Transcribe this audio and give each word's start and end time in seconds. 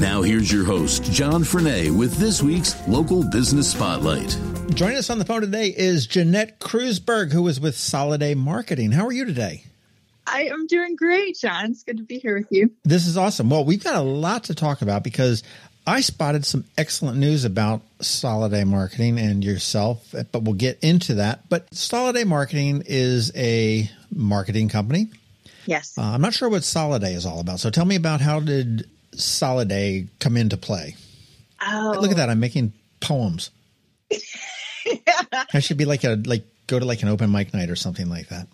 Now, 0.00 0.22
here's 0.22 0.52
your 0.52 0.64
host, 0.64 1.02
John 1.10 1.42
Frenaye, 1.42 1.90
with 1.90 2.14
this 2.18 2.40
week's 2.40 2.86
Local 2.86 3.24
Business 3.24 3.72
Spotlight. 3.72 4.38
Joining 4.72 4.96
us 4.96 5.10
on 5.10 5.18
the 5.18 5.24
phone 5.24 5.40
today 5.40 5.74
is 5.76 6.06
Jeanette 6.06 6.60
Kreuzburg, 6.60 7.32
who 7.32 7.48
is 7.48 7.58
with 7.58 7.74
Soloday 7.74 8.36
Marketing. 8.36 8.92
How 8.92 9.06
are 9.06 9.12
you 9.12 9.24
today? 9.24 9.64
I 10.24 10.44
am 10.44 10.68
doing 10.68 10.94
great, 10.94 11.36
John. 11.36 11.72
It's 11.72 11.82
good 11.82 11.96
to 11.96 12.04
be 12.04 12.20
here 12.20 12.38
with 12.38 12.46
you. 12.52 12.70
This 12.84 13.08
is 13.08 13.16
awesome. 13.16 13.50
Well, 13.50 13.64
we've 13.64 13.82
got 13.82 13.96
a 13.96 14.00
lot 14.00 14.44
to 14.44 14.54
talk 14.54 14.82
about 14.82 15.02
because 15.02 15.42
I 15.84 16.00
spotted 16.00 16.46
some 16.46 16.64
excellent 16.76 17.18
news 17.18 17.44
about 17.44 17.82
Soloday 17.98 18.64
Marketing 18.64 19.18
and 19.18 19.42
yourself, 19.42 20.14
but 20.30 20.44
we'll 20.44 20.54
get 20.54 20.78
into 20.80 21.14
that. 21.14 21.48
But 21.48 21.68
Soloday 21.70 22.24
Marketing 22.24 22.84
is 22.86 23.32
a 23.34 23.90
marketing 24.14 24.68
company. 24.68 25.08
Yes. 25.66 25.98
Uh, 25.98 26.02
I'm 26.02 26.20
not 26.20 26.34
sure 26.34 26.48
what 26.48 26.62
Soloday 26.62 27.16
is 27.16 27.26
all 27.26 27.40
about. 27.40 27.58
So 27.58 27.68
tell 27.68 27.84
me 27.84 27.96
about 27.96 28.20
how 28.20 28.38
did 28.38 28.88
Soloday 29.12 30.08
come 30.20 30.36
into 30.36 30.56
play? 30.56 30.96
Oh, 31.60 31.96
Look 32.00 32.10
at 32.10 32.16
that. 32.18 32.30
I'm 32.30 32.40
making 32.40 32.72
poems. 33.00 33.50
I 35.52 35.60
should 35.60 35.76
be 35.76 35.84
like 35.84 36.04
a 36.04 36.20
like 36.24 36.44
go 36.66 36.78
to 36.78 36.84
like 36.84 37.02
an 37.02 37.08
open 37.08 37.30
mic 37.30 37.52
night 37.52 37.70
or 37.70 37.76
something 37.76 38.08
like 38.08 38.28
that. 38.28 38.48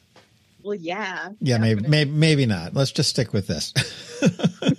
Well, 0.63 0.75
yeah. 0.75 1.29
Yeah, 1.41 1.59
maybe, 1.59 1.87
maybe 1.87 2.11
maybe 2.11 2.47
not. 2.47 2.75
Let's 2.75 2.91
just 2.91 3.11
stick 3.11 3.33
with 3.33 3.47
this. 3.47 3.75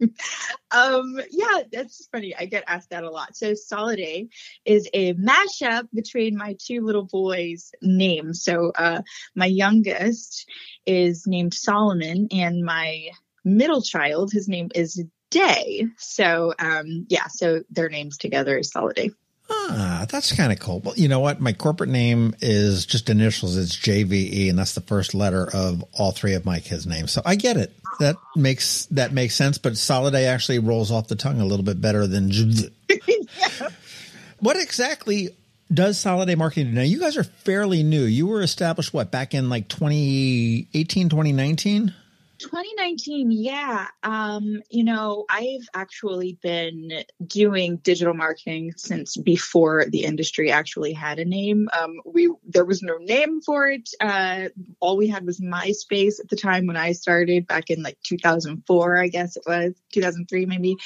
um, 0.70 1.20
yeah, 1.30 1.62
that's 1.70 2.06
funny. 2.10 2.34
I 2.36 2.46
get 2.46 2.64
asked 2.66 2.90
that 2.90 3.04
a 3.04 3.10
lot. 3.10 3.36
So 3.36 3.52
Soloday 3.52 4.28
is 4.64 4.88
a 4.94 5.14
mashup 5.14 5.88
between 5.92 6.36
my 6.36 6.56
two 6.58 6.82
little 6.82 7.04
boys' 7.04 7.72
names. 7.82 8.42
So 8.42 8.72
uh, 8.76 9.02
my 9.34 9.46
youngest 9.46 10.48
is 10.86 11.26
named 11.26 11.54
Solomon, 11.54 12.28
and 12.32 12.64
my 12.64 13.10
middle 13.44 13.82
child, 13.82 14.32
his 14.32 14.48
name 14.48 14.70
is 14.74 15.02
Day. 15.30 15.86
So 15.96 16.52
um, 16.58 17.06
yeah, 17.08 17.28
so 17.28 17.62
their 17.70 17.88
names 17.88 18.18
together 18.18 18.58
is 18.58 18.72
Soloday. 18.72 19.12
Ah, 19.52 20.06
that's 20.08 20.34
kind 20.34 20.52
of 20.52 20.60
cool. 20.60 20.80
Well, 20.80 20.94
you 20.96 21.08
know 21.08 21.20
what? 21.20 21.40
My 21.40 21.52
corporate 21.52 21.90
name 21.90 22.34
is 22.40 22.86
just 22.86 23.10
initials. 23.10 23.56
It's 23.56 23.76
JVE, 23.76 24.48
and 24.48 24.58
that's 24.58 24.74
the 24.74 24.80
first 24.80 25.12
letter 25.14 25.48
of 25.52 25.84
all 25.98 26.12
three 26.12 26.34
of 26.34 26.44
my 26.44 26.60
kids' 26.60 26.86
names. 26.86 27.10
So 27.10 27.22
I 27.24 27.34
get 27.34 27.56
it. 27.56 27.72
That 27.98 28.16
makes 28.36 28.86
that 28.86 29.12
makes 29.12 29.34
sense. 29.34 29.58
But 29.58 29.74
Soloday 29.74 30.26
actually 30.26 30.60
rolls 30.60 30.92
off 30.92 31.08
the 31.08 31.16
tongue 31.16 31.40
a 31.40 31.44
little 31.44 31.64
bit 31.64 31.80
better 31.80 32.06
than. 32.06 32.30
yeah. 32.88 33.68
What 34.38 34.56
exactly 34.56 35.30
does 35.72 35.98
Soloday 35.98 36.36
Marketing 36.36 36.70
do? 36.70 36.76
Now, 36.76 36.82
you 36.82 36.98
guys 36.98 37.16
are 37.16 37.24
fairly 37.24 37.82
new. 37.82 38.02
You 38.02 38.26
were 38.26 38.42
established 38.42 38.94
what 38.94 39.10
back 39.10 39.34
in 39.34 39.48
like 39.50 39.68
2018, 39.68 41.08
2019? 41.08 41.94
2019 42.40 43.30
yeah 43.30 43.86
um 44.02 44.62
you 44.70 44.82
know 44.82 45.26
i've 45.28 45.68
actually 45.74 46.38
been 46.42 47.04
doing 47.26 47.76
digital 47.76 48.14
marketing 48.14 48.72
since 48.76 49.16
before 49.18 49.84
the 49.90 50.04
industry 50.04 50.50
actually 50.50 50.92
had 50.92 51.18
a 51.18 51.24
name. 51.24 51.68
Um 51.78 52.00
we 52.06 52.32
there 52.48 52.64
was 52.64 52.82
no 52.82 52.96
name 52.96 53.42
for 53.42 53.66
it. 53.66 53.90
Uh 54.00 54.48
all 54.80 54.96
we 54.96 55.08
had 55.08 55.26
was 55.26 55.40
myspace 55.40 56.18
at 56.18 56.28
the 56.28 56.36
time 56.36 56.66
when 56.66 56.76
i 56.76 56.92
started 56.92 57.46
back 57.46 57.68
in 57.68 57.82
like 57.82 57.98
2004 58.04 58.96
i 58.96 59.08
guess 59.08 59.36
it 59.36 59.42
was 59.46 59.74
2003 59.92 60.46
maybe. 60.46 60.76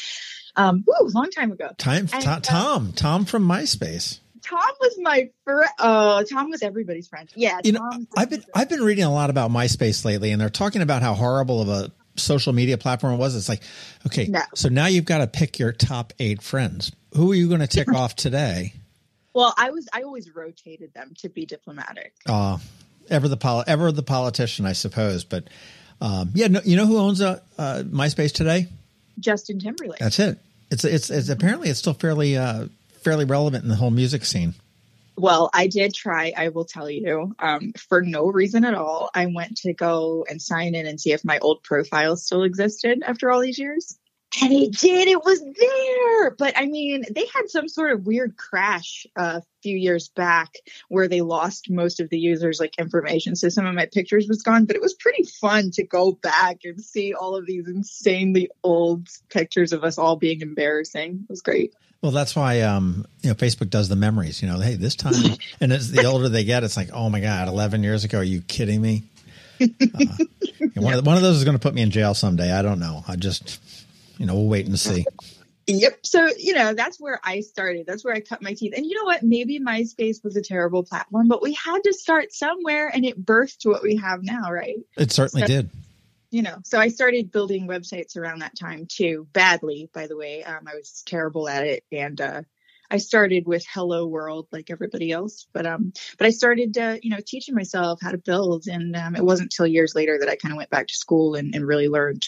Um 0.57 0.85
woo, 0.87 1.09
long 1.15 1.31
time 1.31 1.53
ago. 1.53 1.71
Time, 1.79 2.09
And, 2.13 2.25
Tom, 2.25 2.37
uh, 2.37 2.41
Tom, 2.41 2.93
Tom 2.93 3.25
from 3.25 3.47
MySpace. 3.47 4.19
Tom 4.45 4.61
was 4.81 4.99
my 5.01 5.29
friend 5.45 5.69
oh 5.79 6.23
tom 6.31 6.51
was 6.51 6.63
everybody's 6.63 7.09
friend 7.09 7.29
yeah 7.35 7.59
You 7.65 7.73
know, 7.73 7.91
I've 8.17 8.31
been 8.31 8.45
I've 8.55 8.69
been 8.69 8.83
reading 8.83 9.05
a 9.05 9.13
lot 9.13 9.31
about 9.31 9.51
MySpace 9.51 10.05
lately, 10.05 10.31
and 10.33 10.41
they're 10.41 10.51
talking 10.51 10.83
about 10.83 11.03
how 11.03 11.15
horrible 11.15 11.61
of 11.63 11.69
a 11.69 11.93
social 12.17 12.53
media 12.53 12.79
platform 12.79 13.15
it 13.15 13.17
was. 13.17 13.35
It's 13.35 13.49
like, 13.49 13.63
okay, 14.07 14.27
No. 14.27 14.41
so 14.55 14.69
now 14.69 14.87
you've 14.87 15.05
got 15.05 15.19
to 15.19 15.27
pick 15.27 15.59
your 15.59 15.73
top 15.73 16.13
eight 16.21 16.43
friends. 16.43 16.93
Who 17.17 17.33
are 17.33 17.35
you 17.35 17.49
going 17.49 17.61
to 17.61 17.67
tick 17.67 17.93
off 17.95 18.15
today? 18.17 18.75
well 19.33 19.53
i 19.57 19.71
was 19.71 19.89
i 19.93 20.03
always 20.03 20.33
rotated 20.33 20.95
them 20.95 21.13
to 21.19 21.29
be 21.29 21.45
diplomatic 21.45 22.13
Uh, 22.27 22.57
ever 23.11 23.27
the 23.27 23.37
poli- 23.37 23.65
ever 23.67 23.91
the 23.91 24.03
politician, 24.05 24.65
I 24.65 24.75
suppose. 24.75 25.25
But 25.25 25.49
um, 26.01 26.31
yeah, 26.35 26.47
no, 26.49 26.61
you 26.65 26.77
know 26.77 26.87
who 26.87 26.99
owns 26.99 27.21
uh, 27.21 27.41
uh, 27.59 27.83
MySpace 27.87 28.33
today? 28.33 28.69
justin 29.19 29.59
timberlake 29.61 29.99
That's 30.01 30.19
it. 30.19 30.39
It's 30.71 30.85
it's, 30.85 31.11
it's 31.11 31.29
apparently 31.29 31.69
it's 31.69 31.79
still 31.79 31.95
fairly 31.95 32.37
uh, 32.37 32.67
fairly 33.05 33.25
relevant 33.25 33.63
in 33.63 33.69
the 33.69 33.77
whole 33.77 33.91
music 33.91 34.25
scene. 34.25 34.55
Well, 35.17 35.51
I 35.55 35.69
did 35.69 35.95
try, 35.95 36.33
I 36.37 36.49
will 36.49 36.65
tell 36.65 36.91
you, 36.91 37.37
um, 37.39 37.73
for 37.75 38.03
no 38.03 38.27
reason 38.27 38.65
at 38.65 38.75
all. 38.75 39.11
I 39.15 39.27
went 39.27 39.59
to 39.59 39.73
go 39.73 40.27
and 40.29 40.43
sign 40.43 40.75
in 40.75 40.87
and 40.87 41.01
see 41.01 41.13
if 41.13 41.25
my 41.25 41.39
old 41.39 41.63
profile 41.63 42.17
still 42.17 42.43
existed 42.43 43.03
after 43.07 43.31
all 43.31 43.41
these 43.41 43.59
years. 43.59 43.97
And 44.43 44.53
it 44.53 44.73
did, 44.73 45.07
it 45.07 45.25
was 45.25 45.41
there. 45.41 46.31
But 46.33 46.55
I 46.57 46.67
mean, 46.67 47.05
they 47.09 47.27
had 47.33 47.49
some 47.49 47.69
sort 47.69 47.93
of 47.93 48.07
weird 48.07 48.37
crash 48.37 49.07
a 49.15 49.43
few 49.63 49.77
years 49.77 50.09
back 50.09 50.55
where 50.89 51.07
they 51.07 51.21
lost 51.21 51.71
most 51.71 52.01
of 52.01 52.11
the 52.11 52.19
users' 52.19 52.59
like 52.59 52.77
information. 52.77 53.37
So 53.37 53.49
some 53.49 53.67
of 53.67 53.75
my 53.77 53.87
pictures 53.87 54.27
was 54.27 54.43
gone, 54.43 54.65
but 54.65 54.75
it 54.75 54.83
was 54.83 54.95
pretty 54.95 55.23
fun 55.41 55.71
to 55.73 55.85
go 55.85 56.11
back 56.11 56.59
and 56.65 56.81
see 56.81 57.15
all 57.15 57.37
of 57.37 57.47
these 57.47 57.69
insanely 57.69 58.51
old 58.65 59.07
pictures 59.29 59.73
of 59.73 59.85
us 59.85 59.99
all 59.99 60.17
being 60.17 60.41
embarrassing. 60.41 61.21
It 61.23 61.31
was 61.31 61.43
great. 61.43 61.73
Well, 62.05 62.13
that's 62.13 62.37
why 62.37 62.61
um, 62.61 63.07
you 63.23 63.31
know 63.31 63.35
Facebook 63.35 63.71
does 63.71 63.89
the 63.89 63.97
memories. 63.97 64.43
You 64.43 64.49
know, 64.49 64.61
hey, 64.61 64.75
this 64.75 64.95
time, 64.95 65.15
and 65.61 65.73
as 65.73 65.91
the 65.91 66.05
older 66.05 66.29
they 66.29 66.45
get, 66.45 66.63
it's 66.63 66.77
like, 66.77 66.91
oh 66.93 67.09
my 67.09 67.19
god, 67.19 67.49
eleven 67.49 67.83
years 67.83 68.05
ago, 68.05 68.19
are 68.19 68.23
you 68.23 68.43
kidding 68.43 68.83
me? 68.83 69.05
Uh, 69.59 69.67
one, 70.75 70.93
of, 70.99 71.07
one 71.07 71.17
of 71.17 71.23
those 71.23 71.37
is 71.37 71.45
going 71.45 71.57
to 71.57 71.63
put 71.63 71.73
me 71.73 71.81
in 71.81 71.91
jail 71.91 72.13
someday. 72.13 72.53
I 72.53 72.61
don't 72.61 72.79
know. 72.79 73.03
I 73.09 73.17
just, 73.17 73.59
you 74.19 74.27
know, 74.27 74.35
we'll 74.35 74.49
wait 74.49 74.67
and 74.67 74.79
see. 74.79 75.07
Yep. 75.67 76.01
So, 76.05 76.29
you 76.39 76.53
know, 76.53 76.75
that's 76.75 77.01
where 77.01 77.21
I 77.25 77.41
started. 77.41 77.87
That's 77.87 78.05
where 78.05 78.13
I 78.13 78.21
cut 78.21 78.43
my 78.43 78.53
teeth. 78.53 78.75
And 78.77 78.85
you 78.85 78.97
know 78.97 79.05
what? 79.05 79.23
Maybe 79.23 79.59
MySpace 79.59 80.23
was 80.23 80.37
a 80.37 80.43
terrible 80.43 80.83
platform, 80.83 81.29
but 81.29 81.41
we 81.41 81.55
had 81.55 81.79
to 81.85 81.95
start 81.95 82.35
somewhere 82.35 82.89
and 82.93 83.07
it 83.07 83.25
birthed 83.25 83.65
what 83.65 83.83
we 83.83 83.97
have 83.97 84.23
now, 84.23 84.53
right? 84.53 84.77
It 84.99 85.11
certainly 85.11 85.47
So- 85.47 85.49
did. 85.49 85.71
You 86.35 86.43
know, 86.43 86.57
so 86.65 86.81
I 86.81 86.89
started 86.89 87.31
building 87.31 87.69
websites 87.69 88.17
around 88.17 88.41
that 88.41 88.59
time 88.59 88.87
too, 88.91 89.29
badly, 89.33 89.89
by 89.95 90.09
the 90.09 90.17
way. 90.17 90.43
Um, 90.43 90.67
I 90.67 90.75
was 90.75 91.05
terrible 91.07 91.49
at 91.49 91.65
it. 91.65 91.85
And, 91.93 92.21
uh, 92.21 92.43
I 92.91 92.97
started 92.97 93.47
with 93.47 93.65
Hello 93.73 94.09
World 94.09 94.49
like 94.51 94.69
everybody 94.69 95.13
else, 95.13 95.47
but 95.53 95.65
um, 95.65 95.93
but 96.19 96.27
I 96.27 96.31
started 96.31 96.77
uh, 96.77 96.97
you 97.01 97.11
know 97.11 97.21
teaching 97.25 97.55
myself 97.55 98.01
how 98.03 98.11
to 98.11 98.19
build, 98.19 98.67
and 98.67 98.95
um, 98.97 99.15
it 99.17 99.25
wasn't 99.25 99.53
until 99.53 99.67
years 99.67 99.95
later 99.95 100.19
that 100.19 100.29
I 100.29 100.35
kind 100.37 100.53
of 100.53 100.57
went 100.57 100.71
back 100.71 100.89
to 100.89 100.95
school 100.95 101.37
and, 101.37 101.55
and 101.55 101.67
really 101.67 101.89
learned 101.89 102.27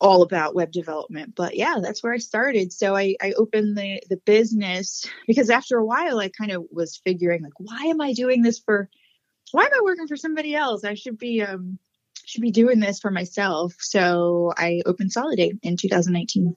all 0.00 0.22
about 0.22 0.54
web 0.56 0.72
development. 0.72 1.34
But 1.36 1.56
yeah, 1.56 1.76
that's 1.80 2.02
where 2.02 2.12
I 2.12 2.18
started. 2.18 2.72
So 2.72 2.96
I, 2.96 3.14
I 3.22 3.32
opened 3.32 3.78
the 3.78 4.02
the 4.10 4.18
business 4.26 5.06
because 5.28 5.50
after 5.50 5.78
a 5.78 5.84
while 5.84 6.18
I 6.18 6.30
kind 6.30 6.50
of 6.50 6.64
was 6.70 7.00
figuring 7.04 7.42
like, 7.42 7.58
why 7.58 7.84
am 7.84 8.00
I 8.00 8.12
doing 8.12 8.42
this 8.42 8.58
for? 8.58 8.90
Why 9.52 9.64
am 9.64 9.72
I 9.74 9.80
working 9.82 10.08
for 10.08 10.16
somebody 10.16 10.54
else? 10.54 10.84
I 10.84 10.94
should 10.94 11.16
be 11.16 11.42
um 11.42 11.78
should 12.30 12.42
be 12.42 12.50
doing 12.50 12.80
this 12.80 13.00
for 13.00 13.10
myself. 13.10 13.74
So 13.78 14.52
I 14.56 14.82
opened 14.86 15.10
Soloday 15.10 15.58
in 15.62 15.76
2019. 15.76 16.56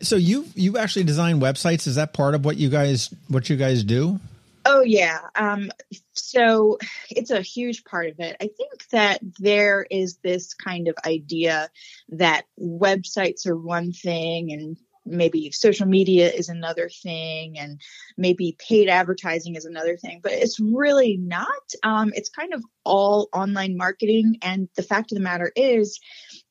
So 0.00 0.16
you 0.16 0.46
you 0.54 0.78
actually 0.78 1.04
design 1.04 1.40
websites? 1.40 1.86
Is 1.86 1.96
that 1.96 2.12
part 2.12 2.34
of 2.34 2.44
what 2.44 2.56
you 2.56 2.68
guys 2.68 3.12
what 3.28 3.48
you 3.50 3.56
guys 3.56 3.84
do? 3.84 4.20
Oh 4.66 4.80
yeah. 4.80 5.18
Um, 5.34 5.70
so 6.14 6.78
it's 7.10 7.30
a 7.30 7.42
huge 7.42 7.84
part 7.84 8.08
of 8.08 8.18
it. 8.18 8.36
I 8.40 8.48
think 8.56 8.88
that 8.90 9.20
there 9.38 9.86
is 9.90 10.16
this 10.16 10.54
kind 10.54 10.88
of 10.88 10.96
idea 11.04 11.68
that 12.10 12.44
websites 12.58 13.46
are 13.46 13.56
one 13.56 13.92
thing 13.92 14.52
and 14.52 14.76
maybe 15.06 15.50
social 15.50 15.86
media 15.86 16.30
is 16.30 16.48
another 16.48 16.88
thing 16.88 17.58
and 17.58 17.80
maybe 18.16 18.56
paid 18.58 18.88
advertising 18.88 19.54
is 19.54 19.64
another 19.64 19.96
thing 19.96 20.20
but 20.22 20.32
it's 20.32 20.58
really 20.60 21.16
not. 21.16 21.48
Um, 21.82 22.12
it's 22.14 22.28
kind 22.28 22.54
of 22.54 22.62
all 22.84 23.28
online 23.32 23.76
marketing 23.76 24.38
and 24.42 24.68
the 24.76 24.82
fact 24.82 25.12
of 25.12 25.16
the 25.16 25.24
matter 25.24 25.50
is 25.56 26.00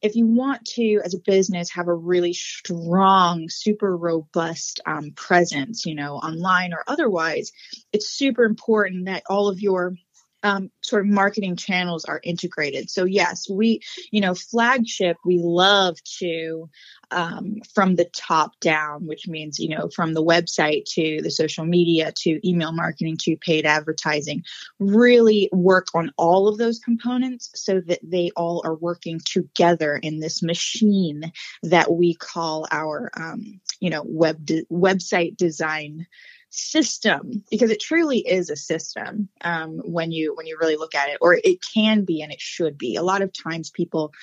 if 0.02 0.16
you 0.16 0.26
want 0.26 0.66
to 0.66 1.00
as 1.04 1.14
a 1.14 1.20
business 1.20 1.72
have 1.72 1.88
a 1.88 1.94
really 1.94 2.34
strong 2.34 3.48
super 3.50 3.96
robust 3.96 4.82
um, 4.86 5.12
presence 5.16 5.86
you 5.86 5.96
know 5.96 6.16
online 6.16 6.74
or 6.74 6.84
otherwise 6.88 7.52
it's 7.92 8.10
super 8.10 8.44
important 8.44 9.06
that 9.06 9.24
all 9.30 9.48
of 9.48 9.62
your 9.62 9.94
um, 10.44 10.70
sort 10.82 11.06
of 11.06 11.12
marketing 11.12 11.56
channels 11.56 12.06
are 12.06 12.20
integrated. 12.24 12.90
So 12.90 13.06
yes, 13.06 13.50
we, 13.50 13.82
you 14.12 14.22
know, 14.22 14.36
flagship, 14.36 15.18
we 15.26 15.40
love 15.42 15.98
to 16.20 16.70
um, 17.12 17.58
from 17.74 17.96
the 17.96 18.10
top 18.16 18.60
down, 18.60 19.06
which 19.06 19.28
means, 19.28 19.60
you 19.60 19.70
know, 19.70 19.90
from 19.96 20.14
the 20.14 20.24
website 20.24 20.86
to 20.94 21.22
the 21.22 21.32
social 21.32 21.66
media 21.66 22.12
to 22.18 22.48
email 22.48 22.72
marketing 22.72 23.18
to 23.22 23.38
paid 23.38 23.66
advertising, 23.66 24.44
really 24.80 25.50
work 25.52 25.88
on 25.94 26.12
all 26.18 26.48
of 26.48 26.58
those 26.58 26.80
components 26.80 27.52
so 27.56 27.82
that 27.82 28.00
they 28.04 28.32
all 28.36 28.62
are 28.66 28.76
working 28.76 29.20
together 29.24 29.96
in 29.96 30.20
this 30.20 30.42
machine 30.44 31.32
that 31.62 31.92
we 31.92 32.16
call 32.16 32.68
our, 32.72 33.12
um, 33.16 33.62
you 33.80 33.90
know, 33.90 34.04
web 34.06 34.44
de- 34.46 34.66
website 34.72 35.38
design 35.38 36.06
system 36.54 37.44
because 37.50 37.72
it 37.72 37.80
truly 37.80 38.20
is 38.20 38.50
a 38.50 38.56
system 38.56 39.28
um, 39.42 39.80
when 39.84 40.12
you 40.12 40.36
when 40.36 40.46
you 40.46 40.58
really 40.60 40.76
look 40.76 40.94
at 40.94 41.10
it 41.10 41.18
or 41.20 41.34
it 41.44 41.58
can 41.74 42.06
be 42.06 42.22
and 42.22 42.32
it 42.32 42.40
should 42.40 42.78
be 42.78 42.96
a 42.96 43.04
lot 43.04 43.22
of 43.22 43.34
times 43.34 43.72
people 43.72 44.14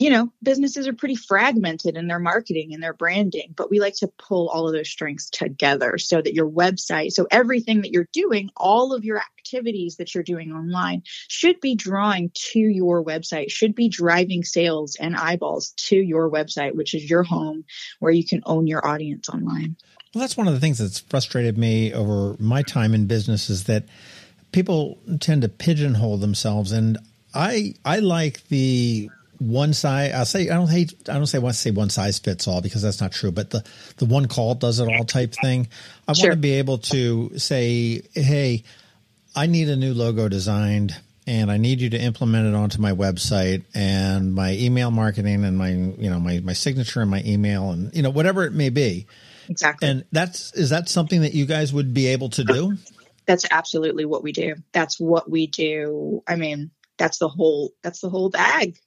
you 0.00 0.08
know, 0.08 0.32
businesses 0.42 0.88
are 0.88 0.94
pretty 0.94 1.14
fragmented 1.14 1.94
in 1.94 2.06
their 2.06 2.18
marketing 2.18 2.72
and 2.72 2.82
their 2.82 2.94
branding, 2.94 3.52
but 3.54 3.70
we 3.70 3.80
like 3.80 3.96
to 3.96 4.08
pull 4.16 4.48
all 4.48 4.66
of 4.66 4.72
those 4.72 4.88
strengths 4.88 5.28
together 5.28 5.98
so 5.98 6.22
that 6.22 6.32
your 6.32 6.48
website, 6.48 7.10
so 7.10 7.26
everything 7.30 7.82
that 7.82 7.92
you're 7.92 8.08
doing, 8.14 8.48
all 8.56 8.94
of 8.94 9.04
your 9.04 9.18
activities 9.18 9.96
that 9.96 10.14
you're 10.14 10.24
doing 10.24 10.52
online 10.52 11.02
should 11.28 11.60
be 11.60 11.74
drawing 11.74 12.30
to 12.34 12.58
your 12.58 13.04
website, 13.04 13.50
should 13.50 13.74
be 13.74 13.90
driving 13.90 14.42
sales 14.42 14.96
and 14.98 15.14
eyeballs 15.14 15.74
to 15.76 15.96
your 15.96 16.30
website, 16.30 16.74
which 16.74 16.94
is 16.94 17.10
your 17.10 17.22
home 17.22 17.66
where 17.98 18.10
you 18.10 18.26
can 18.26 18.40
own 18.46 18.66
your 18.66 18.86
audience 18.86 19.28
online. 19.28 19.76
Well, 20.14 20.20
that's 20.20 20.36
one 20.36 20.48
of 20.48 20.54
the 20.54 20.60
things 20.60 20.78
that's 20.78 21.00
frustrated 21.00 21.56
me 21.56 21.94
over 21.94 22.36
my 22.40 22.62
time 22.62 22.94
in 22.94 23.06
business 23.06 23.48
is 23.48 23.64
that 23.64 23.84
people 24.52 24.98
tend 25.20 25.42
to 25.42 25.48
pigeonhole 25.48 26.16
themselves 26.16 26.72
and 26.72 26.98
I 27.34 27.74
I 27.84 28.00
like 28.00 28.46
the 28.48 29.08
one 29.38 29.72
size. 29.72 30.12
I'll 30.12 30.24
say 30.24 30.50
I 30.50 30.54
don't 30.54 30.68
hate. 30.68 30.94
I 31.08 31.14
don't 31.14 31.26
say 31.26 31.38
want 31.38 31.54
to 31.54 31.60
say 31.60 31.70
one 31.70 31.90
size 31.90 32.18
fits 32.18 32.46
all 32.46 32.60
because 32.60 32.82
that's 32.82 33.00
not 33.00 33.12
true. 33.12 33.30
But 33.30 33.50
the 33.50 33.64
the 33.96 34.04
one 34.04 34.26
call 34.26 34.54
does 34.54 34.80
it 34.80 34.88
all 34.88 35.04
type 35.04 35.34
thing. 35.40 35.68
I 36.06 36.12
sure. 36.12 36.30
want 36.30 36.38
to 36.38 36.40
be 36.40 36.52
able 36.52 36.78
to 36.78 37.38
say, 37.38 38.02
hey, 38.14 38.64
I 39.34 39.46
need 39.46 39.68
a 39.68 39.76
new 39.76 39.94
logo 39.94 40.28
designed. 40.28 40.94
And 41.26 41.52
I 41.52 41.58
need 41.58 41.80
you 41.80 41.90
to 41.90 42.00
implement 42.00 42.48
it 42.48 42.54
onto 42.54 42.80
my 42.80 42.90
website 42.90 43.62
and 43.72 44.34
my 44.34 44.54
email 44.54 44.90
marketing 44.90 45.44
and 45.44 45.56
my, 45.56 45.68
you 45.68 46.10
know, 46.10 46.18
my, 46.18 46.40
my 46.40 46.54
signature 46.54 47.02
and 47.02 47.10
my 47.10 47.22
email 47.24 47.70
and, 47.70 47.94
you 47.94 48.02
know, 48.02 48.10
whatever 48.10 48.44
it 48.46 48.52
may 48.52 48.70
be. 48.70 49.06
Exactly. 49.50 49.88
And 49.88 50.04
that's, 50.12 50.54
is 50.54 50.70
that 50.70 50.88
something 50.88 51.22
that 51.22 51.34
you 51.34 51.44
guys 51.44 51.72
would 51.72 51.92
be 51.92 52.06
able 52.06 52.30
to 52.30 52.44
do? 52.44 52.78
That's 53.26 53.44
absolutely 53.50 54.06
what 54.06 54.22
we 54.22 54.32
do. 54.32 54.54
That's 54.72 54.98
what 54.98 55.30
we 55.30 55.46
do. 55.48 56.22
I 56.26 56.36
mean, 56.36 56.70
that's 56.96 57.18
the 57.18 57.28
whole, 57.28 57.72
that's 57.82 58.00
the 58.00 58.08
whole 58.08 58.30
bag. 58.30 58.78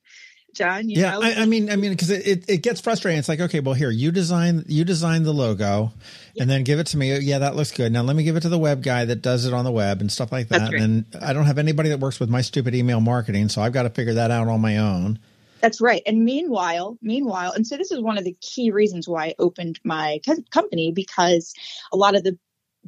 John. 0.54 0.88
yeah, 0.88 1.18
I, 1.18 1.34
I, 1.42 1.46
mean, 1.46 1.72
I 1.72 1.76
mean, 1.76 1.92
because 1.92 2.12
it, 2.12 2.28
it, 2.28 2.46
it, 2.48 2.58
gets 2.62 2.80
frustrating. 2.80 3.18
It's 3.18 3.28
like, 3.28 3.40
okay, 3.40 3.60
well, 3.60 3.74
here 3.74 3.90
you 3.90 4.12
design 4.12 4.64
you 4.68 4.86
design 4.86 5.24
the 5.24 5.34
logo, 5.34 5.92
yeah. 6.36 6.44
and 6.44 6.52
then 6.52 6.64
give 6.64 6.78
it 6.78 6.88
to 6.88 6.98
me. 6.98 7.18
Yeah, 7.18 7.40
that 7.40 7.56
looks 7.56 7.72
good. 7.72 7.92
Now 7.92 8.04
let 8.04 8.16
me 8.16 8.24
give 8.24 8.36
it 8.36 8.42
to 8.42 8.50
the 8.50 8.60
web 8.60 8.84
guy 8.84 9.06
that 9.06 9.24
does 9.24 9.46
it 9.46 9.54
on 9.54 9.66
the 9.66 9.72
web 9.72 10.00
and 10.00 10.12
stuff 10.12 10.32
like 10.32 10.50
that. 10.50 10.72
Right. 10.72 10.82
And 10.82 11.06
I 11.20 11.34
don't 11.34 11.46
have 11.46 11.58
anybody 11.58 11.90
that 11.90 12.00
works 12.00 12.20
with 12.20 12.30
my 12.30 12.42
stupid 12.42 12.76
email 12.76 13.02
marketing, 13.02 13.50
so 13.50 13.64
I've 13.64 13.74
got 13.74 13.84
to 13.84 13.90
figure 13.90 14.14
that 14.14 14.30
out 14.30 14.48
on 14.48 14.62
my 14.62 14.78
own. 14.78 15.18
That's 15.64 15.80
right. 15.80 16.02
And 16.06 16.26
meanwhile, 16.26 16.98
meanwhile, 17.02 17.54
and 17.54 17.66
so 17.66 17.78
this 17.78 17.90
is 17.90 18.02
one 18.02 18.18
of 18.18 18.26
the 18.26 18.36
key 18.42 18.72
reasons 18.72 19.08
why 19.08 19.28
I 19.28 19.36
opened 19.40 19.80
my 19.86 20.20
company 20.52 20.92
because 20.92 21.54
a 21.94 21.96
lot 21.96 22.16
of 22.16 22.26
the 22.26 22.38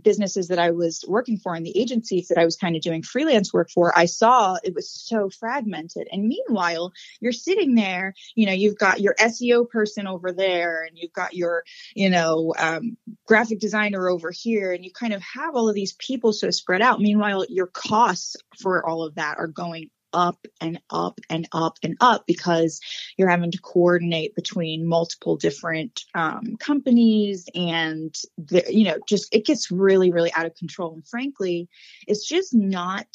businesses 0.01 0.49
that 0.49 0.59
I 0.59 0.71
was 0.71 1.01
working 1.07 1.37
for 1.37 1.55
and 1.55 1.65
the 1.65 1.79
agencies 1.79 2.27
that 2.27 2.37
I 2.37 2.43
was 2.43 2.57
kind 2.57 2.75
of 2.75 2.81
doing 2.81 3.01
freelance 3.01 3.53
work 3.53 3.69
for, 3.69 3.97
I 3.97 4.07
saw 4.07 4.57
it 4.61 4.75
was 4.75 4.91
so 4.91 5.29
fragmented. 5.29 6.09
And 6.11 6.27
meanwhile, 6.27 6.91
you're 7.21 7.31
sitting 7.31 7.75
there, 7.75 8.13
you 8.35 8.45
know, 8.45 8.51
you've 8.51 8.77
got 8.77 8.99
your 8.99 9.15
SEO 9.21 9.69
person 9.69 10.05
over 10.05 10.33
there 10.33 10.83
and 10.83 10.97
you've 10.97 11.13
got 11.13 11.33
your, 11.33 11.63
you 11.95 12.09
know, 12.09 12.53
um, 12.59 12.97
graphic 13.25 13.59
designer 13.59 14.09
over 14.09 14.31
here, 14.31 14.73
and 14.73 14.83
you 14.83 14.91
kind 14.91 15.13
of 15.13 15.21
have 15.21 15.55
all 15.55 15.69
of 15.69 15.75
these 15.75 15.93
people 15.93 16.33
so 16.33 16.51
spread 16.51 16.81
out. 16.81 16.99
Meanwhile, 16.99 17.45
your 17.47 17.67
costs 17.67 18.35
for 18.59 18.85
all 18.85 19.01
of 19.03 19.15
that 19.15 19.37
are 19.37 19.47
going 19.47 19.89
up 20.15 20.47
and 20.61 20.79
up 20.89 21.19
and 21.29 21.47
up 21.51 21.77
and 21.83 21.97
up 21.99 22.25
because 22.25 22.79
you're 23.17 23.29
having 23.29 23.51
to 23.51 23.61
coordinate 23.61 24.33
between 24.33 24.87
multiple 24.87 25.35
different 25.35 26.03
um, 26.15 26.55
companies 26.59 27.47
and 27.53 28.15
the, 28.37 28.63
you 28.69 28.85
know 28.85 28.97
just 29.07 29.33
it 29.35 29.45
gets 29.45 29.69
really 29.69 30.11
really 30.11 30.33
out 30.33 30.45
of 30.45 30.55
control. 30.55 30.93
And 30.93 31.07
frankly 31.07 31.67
it's 32.07 32.27
just 32.27 32.53
not 32.53 33.07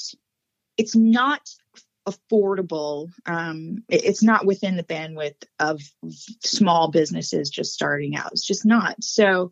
it's 0.76 0.94
not 0.94 1.48
affordable 2.10 3.10
um, 3.26 3.84
it, 3.88 4.04
it's 4.04 4.22
not 4.22 4.46
within 4.46 4.76
the 4.76 4.82
bandwidth 4.82 5.44
of 5.58 5.80
small 6.42 6.90
businesses 6.90 7.50
just 7.50 7.72
starting 7.72 8.16
out. 8.16 8.32
It's 8.32 8.46
just 8.46 8.66
not. 8.66 9.02
So 9.02 9.50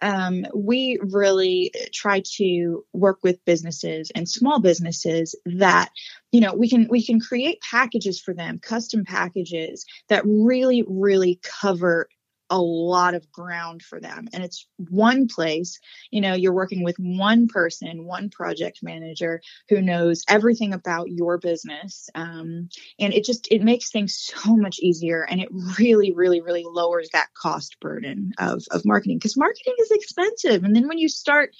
um, 0.00 0.46
we 0.54 0.98
really 1.02 1.72
try 1.92 2.22
to 2.36 2.84
work 2.92 3.18
with 3.22 3.44
businesses 3.44 4.12
and 4.14 4.28
small 4.28 4.60
businesses 4.60 5.34
that 5.44 5.90
you 6.30 6.40
know 6.40 6.54
we 6.54 6.68
can 6.68 6.86
we 6.88 7.04
can 7.04 7.20
create 7.20 7.60
packages 7.60 8.20
for 8.20 8.34
them 8.34 8.58
custom 8.60 9.04
packages 9.04 9.84
that 10.08 10.22
really 10.24 10.84
really 10.86 11.40
cover 11.42 12.08
a 12.50 12.60
lot 12.60 13.14
of 13.14 13.30
ground 13.30 13.82
for 13.82 14.00
them 14.00 14.28
and 14.32 14.42
it's 14.42 14.66
one 14.90 15.28
place 15.28 15.78
you 16.10 16.20
know 16.20 16.34
you're 16.34 16.52
working 16.52 16.82
with 16.82 16.96
one 16.98 17.46
person 17.46 18.04
one 18.04 18.30
project 18.30 18.80
manager 18.82 19.40
who 19.68 19.82
knows 19.82 20.24
everything 20.28 20.72
about 20.72 21.10
your 21.10 21.38
business 21.38 22.08
um, 22.14 22.68
and 22.98 23.12
it 23.12 23.24
just 23.24 23.48
it 23.50 23.62
makes 23.62 23.90
things 23.90 24.14
so 24.34 24.56
much 24.56 24.78
easier 24.80 25.22
and 25.22 25.40
it 25.40 25.48
really 25.78 26.12
really 26.12 26.40
really 26.40 26.64
lowers 26.66 27.08
that 27.12 27.28
cost 27.34 27.78
burden 27.80 28.32
of 28.38 28.64
of 28.70 28.84
marketing 28.84 29.18
because 29.18 29.36
marketing 29.36 29.74
is 29.80 29.90
expensive 29.90 30.64
and 30.64 30.74
then 30.74 30.88
when 30.88 30.98
you 30.98 31.08
start 31.08 31.54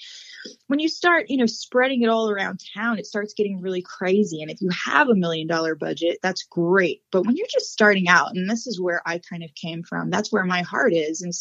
when 0.67 0.79
you 0.79 0.89
start, 0.89 1.27
you 1.29 1.37
know, 1.37 1.47
spreading 1.47 2.03
it 2.03 2.09
all 2.09 2.31
around 2.31 2.61
town, 2.75 2.99
it 2.99 3.07
starts 3.07 3.35
getting 3.35 3.61
really 3.61 3.83
crazy. 3.83 4.43
And 4.43 4.51
if 4.51 4.61
you 4.61 4.71
have 4.71 5.09
a 5.09 5.15
million 5.15 5.47
dollar 5.47 5.75
budget, 5.75 6.19
that's 6.23 6.45
great. 6.45 7.03
But 7.11 7.27
when 7.27 7.37
you're 7.37 7.47
just 7.51 7.73
starting 7.73 8.09
out, 8.09 8.35
and 8.35 8.49
this 8.49 8.67
is 8.67 8.81
where 8.81 9.03
I 9.07 9.19
kind 9.19 9.43
of 9.43 9.55
came 9.55 9.83
from, 9.83 10.11
that's 10.11 10.33
where 10.33 10.45
my 10.45 10.63
heart 10.63 10.93
is. 10.93 11.23
And, 11.23 11.33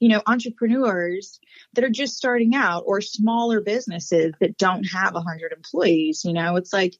you 0.00 0.08
know, 0.08 0.22
entrepreneurs 0.26 1.40
that 1.74 1.84
are 1.84 1.90
just 1.90 2.16
starting 2.16 2.54
out 2.54 2.84
or 2.86 3.00
smaller 3.00 3.60
businesses 3.60 4.32
that 4.40 4.58
don't 4.58 4.84
have 4.84 5.14
a 5.14 5.20
hundred 5.20 5.52
employees, 5.52 6.24
you 6.24 6.32
know, 6.32 6.56
it's 6.56 6.72
like, 6.72 6.94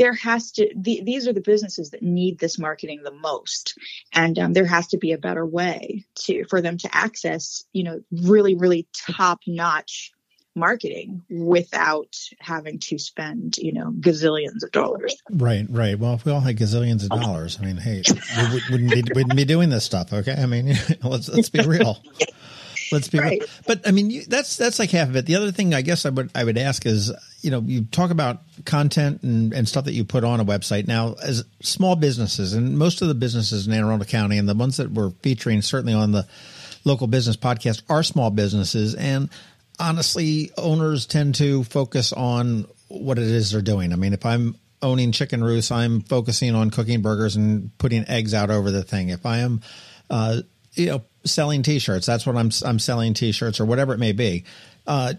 there 0.00 0.14
has 0.14 0.52
to 0.52 0.66
the, 0.74 1.02
these 1.04 1.28
are 1.28 1.34
the 1.34 1.42
businesses 1.42 1.90
that 1.90 2.02
need 2.02 2.38
this 2.38 2.58
marketing 2.58 3.02
the 3.04 3.10
most 3.10 3.76
and 4.14 4.38
um, 4.38 4.54
there 4.54 4.64
has 4.64 4.86
to 4.88 4.96
be 4.96 5.12
a 5.12 5.18
better 5.18 5.44
way 5.44 6.06
to 6.14 6.42
for 6.48 6.62
them 6.62 6.78
to 6.78 6.88
access 6.90 7.64
you 7.74 7.84
know 7.84 8.00
really 8.10 8.54
really 8.54 8.88
top 8.94 9.40
notch 9.46 10.12
marketing 10.60 11.22
without 11.28 12.16
having 12.38 12.78
to 12.78 12.98
spend, 12.98 13.56
you 13.58 13.72
know, 13.72 13.90
gazillions 13.90 14.62
of 14.62 14.70
dollars. 14.70 15.20
Right, 15.30 15.66
right. 15.68 15.98
Well, 15.98 16.14
if 16.14 16.24
we 16.24 16.32
all 16.32 16.40
had 16.40 16.56
gazillions 16.56 17.02
of 17.02 17.20
dollars, 17.20 17.58
I 17.60 17.64
mean, 17.64 17.76
hey, 17.76 18.02
we 18.52 18.60
wouldn't 18.70 18.92
be, 18.92 19.02
wouldn't 19.14 19.36
be 19.36 19.44
doing 19.44 19.70
this 19.70 19.84
stuff. 19.84 20.12
Okay, 20.12 20.34
I 20.34 20.46
mean, 20.46 20.76
let's 21.02 21.28
let's 21.28 21.48
be 21.48 21.66
real. 21.66 21.98
Let's 22.92 23.08
be 23.08 23.18
right. 23.18 23.40
real. 23.40 23.48
But 23.66 23.86
I 23.86 23.90
mean, 23.90 24.10
you, 24.10 24.24
that's 24.24 24.56
that's 24.56 24.78
like 24.78 24.90
half 24.90 25.08
of 25.08 25.16
it. 25.16 25.26
The 25.26 25.36
other 25.36 25.52
thing 25.52 25.74
I 25.74 25.82
guess 25.82 26.06
I 26.06 26.10
would 26.10 26.30
I 26.34 26.44
would 26.44 26.58
ask 26.58 26.86
is, 26.86 27.12
you 27.40 27.50
know, 27.50 27.60
you 27.60 27.84
talk 27.84 28.10
about 28.10 28.42
content 28.64 29.22
and, 29.22 29.52
and 29.52 29.68
stuff 29.68 29.84
that 29.84 29.92
you 29.92 30.04
put 30.04 30.24
on 30.24 30.40
a 30.40 30.44
website. 30.44 30.86
Now, 30.86 31.14
as 31.22 31.44
small 31.62 31.96
businesses, 31.96 32.52
and 32.52 32.78
most 32.78 33.02
of 33.02 33.08
the 33.08 33.14
businesses 33.14 33.66
in 33.66 33.72
Anne 33.72 33.84
Arundel 33.84 34.06
County, 34.06 34.38
and 34.38 34.48
the 34.48 34.54
ones 34.54 34.76
that 34.78 34.90
we're 34.90 35.10
featuring 35.22 35.62
certainly 35.62 35.94
on 35.94 36.12
the 36.12 36.26
local 36.84 37.06
business 37.06 37.36
podcast 37.36 37.82
are 37.88 38.02
small 38.02 38.30
businesses, 38.30 38.94
and 38.94 39.30
honestly, 39.80 40.52
owners 40.56 41.06
tend 41.06 41.34
to 41.36 41.64
focus 41.64 42.12
on 42.12 42.66
what 42.88 43.18
it 43.18 43.24
is 43.24 43.52
they're 43.52 43.62
doing. 43.62 43.92
I 43.92 43.96
mean, 43.96 44.12
if 44.12 44.26
I'm 44.26 44.56
owning 44.82 45.12
Chick 45.12 45.32
and 45.32 45.44
Ruth's, 45.44 45.70
I'm 45.70 46.02
focusing 46.02 46.54
on 46.54 46.70
cooking 46.70 47.02
burgers 47.02 47.36
and 47.36 47.76
putting 47.78 48.06
eggs 48.08 48.34
out 48.34 48.50
over 48.50 48.70
the 48.70 48.82
thing. 48.82 49.08
If 49.08 49.24
I 49.24 49.38
am, 49.38 49.62
uh, 50.10 50.42
you 50.74 50.86
know, 50.86 51.02
selling 51.24 51.62
T-shirts, 51.62 52.06
that's 52.06 52.26
what 52.26 52.36
I'm 52.36 52.50
I'm 52.64 52.78
selling 52.78 53.14
T-shirts 53.14 53.58
or 53.58 53.64
whatever 53.64 53.94
it 53.94 53.98
may 53.98 54.12
be. 54.12 54.44
Uh, 54.86 55.14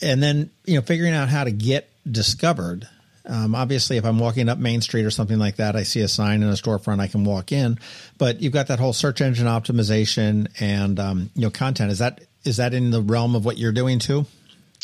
and 0.00 0.22
then 0.22 0.50
you 0.64 0.76
know, 0.76 0.82
figuring 0.82 1.14
out 1.14 1.28
how 1.28 1.44
to 1.44 1.50
get 1.50 1.90
discovered. 2.10 2.88
Um, 3.26 3.54
obviously, 3.54 3.98
if 3.98 4.06
I'm 4.06 4.18
walking 4.18 4.48
up 4.48 4.56
Main 4.58 4.80
Street 4.80 5.04
or 5.04 5.10
something 5.10 5.38
like 5.38 5.56
that, 5.56 5.76
I 5.76 5.82
see 5.82 6.00
a 6.00 6.08
sign 6.08 6.42
in 6.42 6.48
a 6.48 6.52
storefront, 6.52 7.00
I 7.00 7.08
can 7.08 7.24
walk 7.24 7.52
in. 7.52 7.78
But 8.16 8.40
you've 8.40 8.54
got 8.54 8.68
that 8.68 8.78
whole 8.78 8.94
search 8.94 9.20
engine 9.20 9.46
optimization 9.46 10.48
and 10.60 10.98
um, 10.98 11.30
you 11.34 11.42
know 11.42 11.50
content. 11.50 11.90
Is 11.90 11.98
that 11.98 12.22
is 12.44 12.58
that 12.58 12.74
in 12.74 12.90
the 12.90 13.02
realm 13.02 13.34
of 13.34 13.44
what 13.44 13.58
you're 13.58 13.72
doing 13.72 13.98
too? 13.98 14.26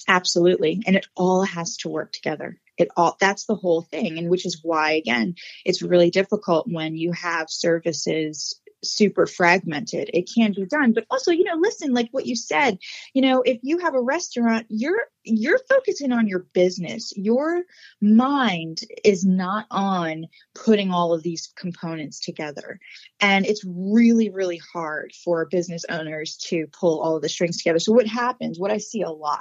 Absolutely. 0.09 0.83
And 0.87 0.97
it 0.97 1.07
all 1.17 1.43
has 1.43 1.79
to 1.79 1.89
work 1.89 2.13
together. 2.13 2.59
It 2.77 2.89
all 2.97 3.17
that's 3.21 3.47
the 3.47 3.55
whole 3.55 3.83
thing. 3.83 4.19
And 4.19 4.29
which 4.29 4.45
is 4.45 4.61
why 4.63 4.93
again, 4.93 5.37
it's 5.65 5.83
really 5.83 6.11
difficult 6.11 6.67
when 6.69 6.97
you 6.97 7.13
have 7.13 7.49
services 7.49 8.61
super 8.85 9.27
fragmented. 9.27 10.11
It 10.13 10.31
can 10.33 10.53
be 10.53 10.67
done, 10.67 10.93
but 10.93 11.07
also, 11.11 11.31
you 11.31 11.45
know, 11.45 11.57
listen, 11.59 11.93
like 11.93 12.09
what 12.13 12.27
you 12.27 12.37
said, 12.37 12.79
you 13.13 13.23
know, 13.23 13.43
if 13.43 13.59
you 13.63 13.79
have 13.79 13.95
a 13.95 14.01
restaurant, 14.01 14.67
you're 14.69 15.09
you're 15.25 15.61
focusing 15.69 16.13
on 16.13 16.29
your 16.29 16.41
business. 16.53 17.13
Your 17.17 17.63
mind 18.01 18.81
is 19.05 19.25
not 19.25 19.67
on 19.71 20.27
putting 20.55 20.91
all 20.91 21.15
of 21.15 21.23
these 21.23 21.53
components 21.57 22.21
together. 22.21 22.79
And 23.21 23.47
it's 23.47 23.65
really, 23.65 24.29
really 24.31 24.61
hard 24.73 25.13
for 25.25 25.47
business 25.47 25.85
owners 25.89 26.37
to 26.49 26.67
pull 26.79 27.01
all 27.01 27.17
of 27.17 27.23
the 27.23 27.29
strings 27.29 27.59
together. 27.59 27.79
So 27.79 27.93
what 27.93 28.07
happens, 28.07 28.59
what 28.59 28.71
I 28.71 28.79
see 28.79 29.03
a 29.03 29.11
lot 29.11 29.41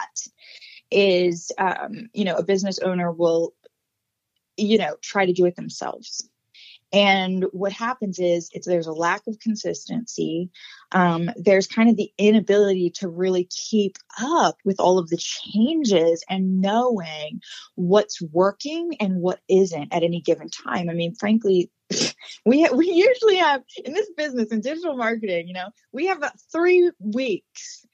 is, 0.90 1.52
um, 1.58 2.10
you 2.14 2.24
know, 2.24 2.36
a 2.36 2.44
business 2.44 2.80
owner 2.80 3.12
will, 3.12 3.54
you 4.56 4.78
know, 4.78 4.96
try 5.02 5.26
to 5.26 5.34
do 5.34 5.46
it 5.46 5.56
themselves 5.56 6.30
and 6.94 7.46
what 7.52 7.72
happens 7.72 8.20
is 8.20 8.50
it's 8.54 8.68
there's 8.68 8.88
a 8.88 8.94
lack 8.94 9.24
of 9.28 9.40
consistency. 9.40 10.52
Um, 10.92 11.32
there's 11.36 11.66
kind 11.66 11.90
of 11.90 11.98
the 11.98 12.12
inability 12.20 12.92
to 12.98 13.10
really 13.10 13.46
keep 13.46 13.98
up 14.22 14.58
with 14.64 14.80
all 14.80 15.00
of 15.00 15.10
the 15.10 15.18
changes 15.18 16.24
and 16.30 16.62
knowing 16.62 17.42
what's 17.74 18.22
working 18.22 18.96
and 19.00 19.16
what 19.16 19.40
isn't 19.50 19.92
at 19.92 20.04
any 20.04 20.22
given 20.22 20.50
time. 20.50 20.88
I 20.88 20.94
mean, 20.94 21.16
frankly, 21.16 21.72
we 22.46 22.70
we 22.70 22.92
usually 22.92 23.38
have 23.38 23.64
in 23.84 23.94
this 23.94 24.12
business 24.16 24.52
in 24.52 24.62
digital 24.62 24.96
marketing, 24.96 25.48
you 25.48 25.56
know, 25.56 25.70
we 25.92 26.06
have 26.08 26.18
about 26.18 26.40
three 26.52 26.92
weeks 27.00 27.86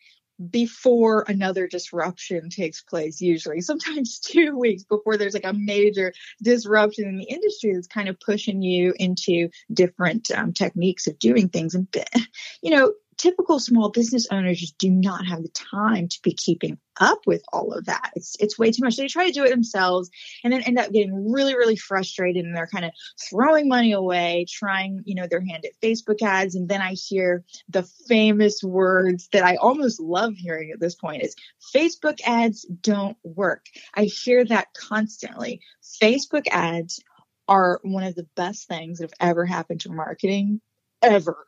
before 0.49 1.25
another 1.27 1.67
disruption 1.67 2.49
takes 2.49 2.81
place 2.81 3.19
usually 3.19 3.61
sometimes 3.61 4.19
two 4.23 4.57
weeks 4.57 4.83
before 4.83 5.17
there's 5.17 5.33
like 5.33 5.45
a 5.45 5.53
major 5.53 6.13
disruption 6.41 7.07
in 7.07 7.17
the 7.17 7.25
industry 7.25 7.73
that's 7.73 7.87
kind 7.87 8.07
of 8.07 8.19
pushing 8.19 8.61
you 8.61 8.93
into 8.97 9.49
different 9.73 10.31
um, 10.31 10.53
techniques 10.53 11.07
of 11.07 11.19
doing 11.19 11.49
things 11.49 11.75
and 11.75 11.87
you 12.61 12.71
know 12.71 12.93
typical 13.19 13.59
small 13.59 13.89
business 13.89 14.27
owners 14.31 14.59
just 14.59 14.77
do 14.77 14.89
not 14.89 15.27
have 15.27 15.43
the 15.43 15.49
time 15.49 16.07
to 16.07 16.19
be 16.23 16.33
keeping 16.33 16.79
up 17.01 17.19
with 17.27 17.43
all 17.51 17.73
of 17.73 17.85
that. 17.85 18.11
It's 18.15 18.35
it's 18.39 18.57
way 18.57 18.71
too 18.71 18.83
much. 18.83 18.95
they 18.95 19.07
try 19.07 19.27
to 19.27 19.33
do 19.33 19.43
it 19.43 19.49
themselves 19.49 20.09
and 20.43 20.51
then 20.51 20.61
end 20.61 20.79
up 20.79 20.91
getting 20.91 21.31
really, 21.31 21.55
really 21.55 21.75
frustrated 21.75 22.45
and 22.45 22.55
they're 22.55 22.67
kind 22.67 22.85
of 22.85 22.91
throwing 23.29 23.67
money 23.67 23.91
away, 23.91 24.45
trying, 24.49 25.03
you 25.05 25.15
know, 25.15 25.27
their 25.27 25.41
hand 25.41 25.65
at 25.65 25.79
Facebook 25.83 26.21
ads. 26.21 26.55
And 26.55 26.67
then 26.69 26.81
I 26.81 26.93
hear 26.93 27.43
the 27.67 27.83
famous 28.07 28.63
words 28.63 29.27
that 29.33 29.43
I 29.43 29.57
almost 29.57 29.99
love 29.99 30.33
hearing 30.35 30.71
at 30.71 30.79
this 30.79 30.95
point 30.95 31.23
is 31.23 31.35
Facebook 31.75 32.19
ads 32.25 32.65
don't 32.81 33.17
work. 33.23 33.65
I 33.95 34.03
hear 34.03 34.45
that 34.45 34.69
constantly. 34.73 35.61
Facebook 36.01 36.47
ads 36.51 37.03
are 37.49 37.81
one 37.83 38.03
of 38.03 38.15
the 38.15 38.27
best 38.35 38.67
things 38.67 38.99
that 38.99 39.05
have 39.11 39.29
ever 39.29 39.45
happened 39.45 39.81
to 39.81 39.91
marketing 39.91 40.61
ever 41.01 41.45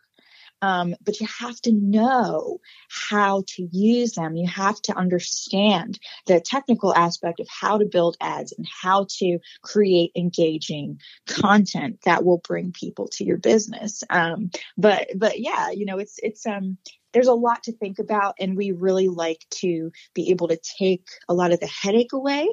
um, 0.61 0.95
but 1.03 1.19
you 1.19 1.27
have 1.39 1.59
to 1.61 1.71
know 1.71 2.59
how 2.89 3.43
to 3.47 3.67
use 3.71 4.13
them. 4.13 4.35
You 4.35 4.47
have 4.47 4.81
to 4.83 4.95
understand 4.95 5.99
the 6.27 6.39
technical 6.39 6.93
aspect 6.95 7.39
of 7.39 7.47
how 7.49 7.77
to 7.77 7.85
build 7.85 8.17
ads 8.21 8.53
and 8.53 8.67
how 8.81 9.07
to 9.17 9.39
create 9.61 10.11
engaging 10.15 10.99
content 11.27 11.99
that 12.05 12.23
will 12.23 12.39
bring 12.39 12.71
people 12.71 13.07
to 13.13 13.23
your 13.23 13.37
business. 13.37 14.03
Um, 14.09 14.51
but 14.77 15.07
but 15.15 15.39
yeah, 15.39 15.71
you 15.71 15.85
know, 15.85 15.97
it's 15.97 16.19
it's 16.21 16.45
um 16.45 16.77
there's 17.13 17.27
a 17.27 17.33
lot 17.33 17.63
to 17.63 17.73
think 17.73 17.99
about, 17.99 18.35
and 18.39 18.55
we 18.55 18.71
really 18.71 19.07
like 19.09 19.45
to 19.49 19.91
be 20.13 20.29
able 20.31 20.47
to 20.47 20.59
take 20.77 21.05
a 21.27 21.33
lot 21.33 21.51
of 21.51 21.59
the 21.59 21.67
headache 21.67 22.13
away 22.13 22.47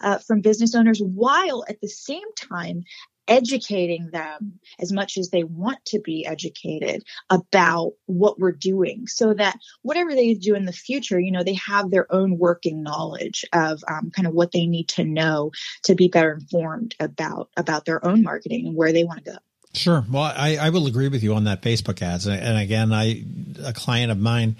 uh, 0.00 0.18
from 0.18 0.40
business 0.40 0.74
owners 0.74 1.00
while 1.00 1.64
at 1.68 1.80
the 1.80 1.88
same 1.88 2.32
time 2.36 2.84
educating 3.28 4.10
them 4.10 4.58
as 4.80 4.92
much 4.92 5.16
as 5.16 5.30
they 5.30 5.44
want 5.44 5.78
to 5.84 6.00
be 6.00 6.26
educated 6.26 7.04
about 7.30 7.92
what 8.06 8.38
we're 8.38 8.52
doing 8.52 9.06
so 9.06 9.32
that 9.32 9.58
whatever 9.82 10.14
they 10.14 10.34
do 10.34 10.54
in 10.54 10.64
the 10.64 10.72
future 10.72 11.20
you 11.20 11.30
know 11.30 11.44
they 11.44 11.54
have 11.54 11.90
their 11.90 12.12
own 12.12 12.38
working 12.38 12.82
knowledge 12.82 13.44
of 13.52 13.82
um, 13.88 14.10
kind 14.10 14.26
of 14.26 14.34
what 14.34 14.52
they 14.52 14.66
need 14.66 14.88
to 14.88 15.04
know 15.04 15.50
to 15.82 15.94
be 15.94 16.08
better 16.08 16.32
informed 16.32 16.94
about 16.98 17.48
about 17.56 17.84
their 17.84 18.04
own 18.04 18.22
marketing 18.22 18.66
and 18.66 18.76
where 18.76 18.92
they 18.92 19.04
want 19.04 19.24
to 19.24 19.32
go 19.32 19.38
sure 19.72 20.04
well 20.10 20.32
i 20.36 20.56
i 20.56 20.70
will 20.70 20.86
agree 20.86 21.08
with 21.08 21.22
you 21.22 21.34
on 21.34 21.44
that 21.44 21.62
facebook 21.62 22.02
ads 22.02 22.26
and 22.26 22.58
again 22.58 22.92
i 22.92 23.24
a 23.64 23.72
client 23.72 24.10
of 24.10 24.18
mine 24.18 24.56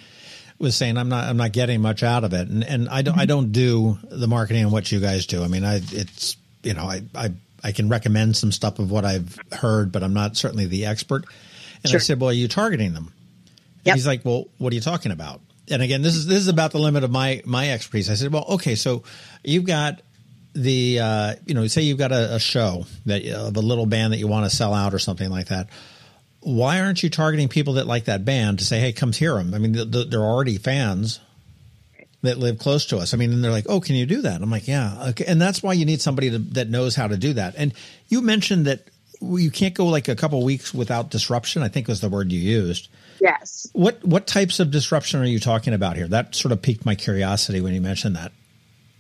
was 0.63 0.77
saying 0.77 0.97
I'm 0.97 1.09
not 1.09 1.29
I'm 1.29 1.37
not 1.37 1.53
getting 1.53 1.83
much 1.83 2.03
out 2.03 2.25
of 2.25 2.33
it, 2.33 2.49
and 2.49 2.63
and 2.65 2.89
I 2.89 3.03
don't 3.03 3.15
mm-hmm. 3.15 3.21
I 3.21 3.27
don't 3.27 3.53
do 3.53 3.99
the 4.05 4.29
marketing 4.29 4.63
and 4.63 4.73
what 4.73 4.91
you 4.91 5.01
guys 5.01 5.27
do. 5.27 5.43
I 5.43 5.49
mean, 5.49 5.65
I 5.65 5.81
it's 5.91 6.37
you 6.63 6.73
know 6.73 6.85
I 6.85 7.03
I 7.15 7.33
I 7.63 7.73
can 7.73 7.89
recommend 7.89 8.37
some 8.37 8.53
stuff 8.53 8.79
of 8.79 8.91
what 8.91 9.05
I've 9.05 9.39
heard, 9.53 9.93
but 9.93 10.03
I'm 10.03 10.15
not 10.15 10.37
certainly 10.37 10.67
the 10.67 10.87
expert. 10.87 11.25
And 11.83 11.91
sure. 11.91 11.99
I 11.99 12.01
said, 12.01 12.21
"Well, 12.21 12.31
are 12.31 12.35
you 12.35 12.49
targeting 12.49 12.93
them?" 12.95 13.13
Yep. 13.85 13.95
He's 13.95 14.07
like, 14.07 14.25
"Well, 14.25 14.47
what 14.59 14.73
are 14.73 14.77
you 14.77 14.81
talking 14.81 15.13
about?" 15.13 15.41
And 15.71 15.83
again, 15.83 16.03
this 16.03 16.15
is 16.15 16.27
this 16.27 16.39
is 16.39 16.49
about 16.49 16.73
the 16.73 16.79
limit 16.79 17.05
of 17.05 17.11
my 17.11 17.43
my 17.45 17.71
expertise. 17.71 18.11
I 18.11 18.15
said, 18.15 18.33
"Well, 18.33 18.45
okay, 18.51 18.75
so 18.75 19.05
you've 19.45 19.65
got 19.65 20.03
the 20.55 21.01
uh, 21.01 21.35
you 21.47 21.55
know, 21.55 21.67
say 21.67 21.83
you've 21.83 21.99
got 21.99 22.13
a, 22.13 22.35
a 22.35 22.39
show 22.39 22.87
that 23.07 23.25
uh, 23.27 23.49
of 23.49 23.57
a 23.57 23.61
little 23.61 23.87
band 23.87 24.13
that 24.13 24.19
you 24.19 24.29
want 24.29 24.49
to 24.49 24.55
sell 24.55 24.75
out 24.75 24.95
or 24.95 24.99
something 24.99 25.31
like 25.31 25.49
that." 25.49 25.69
Why 26.45 26.81
aren't 26.81 27.05
you 27.05 27.09
targeting 27.09 27.49
people 27.49 27.75
that 27.75 27.87
like 27.87 28.07
that 28.07 28.25
band 28.25 28.59
to 28.59 28.65
say, 28.65 28.81
"Hey, 28.81 28.93
come 28.93 29.13
hear 29.13 29.35
them"? 29.35 29.55
I 29.55 29.59
mean, 29.59 29.73
the, 29.73 29.85
the, 29.85 30.05
they're 30.05 30.21
already 30.21 30.59
fans 30.59 31.21
that 32.23 32.39
live 32.39 32.59
close 32.59 32.87
to 32.87 32.99
us. 32.99 33.15
I 33.15 33.17
mean, 33.17 33.33
and 33.33 33.43
they're 33.43 33.51
like, 33.51 33.67
"Oh, 33.69 33.81
can 33.81 33.97
you 33.97 34.07
do 34.07 34.23
that?" 34.23 34.41
I'm 34.41 34.51
like, 34.51 34.69
"Yeah." 34.69 35.09
Okay. 35.11 35.25
And 35.27 35.41
that's 35.41 35.63
why 35.63 35.73
you 35.73 35.85
need 35.85 36.01
somebody 36.01 36.31
to, 36.31 36.39
that 36.39 36.69
knows 36.69 36.95
how 36.95 37.09
to 37.09 37.17
do 37.17 37.33
that. 37.35 37.55
And 37.57 37.75
you 38.09 38.23
mentioned 38.23 38.67
that 38.67 38.89
you 39.21 39.51
can't 39.51 39.75
go 39.75 39.87
like 39.87 40.09
a 40.09 40.17
couple 40.17 40.43
weeks 40.43 40.73
without 40.75 41.11
disruption. 41.11 41.63
I 41.63 41.69
think 41.69 41.89
was 41.89 42.01
the 42.01 42.09
word 42.09 42.33
you 42.33 42.41
used. 42.41 42.89
Yes. 43.21 43.69
What 43.73 44.05
what 44.05 44.27
types 44.27 44.61
of 44.61 44.71
disruption 44.71 45.21
are 45.21 45.27
you 45.27 45.39
talking 45.39 45.75
about 45.75 45.97
here? 45.97 46.09
That 46.09 46.35
sort 46.35 46.53
of 46.53 46.63
piqued 46.63 46.87
my 46.87 46.95
curiosity 46.95 47.61
when 47.61 47.75
you 47.75 47.81
mentioned 47.81 48.17
that. 48.17 48.33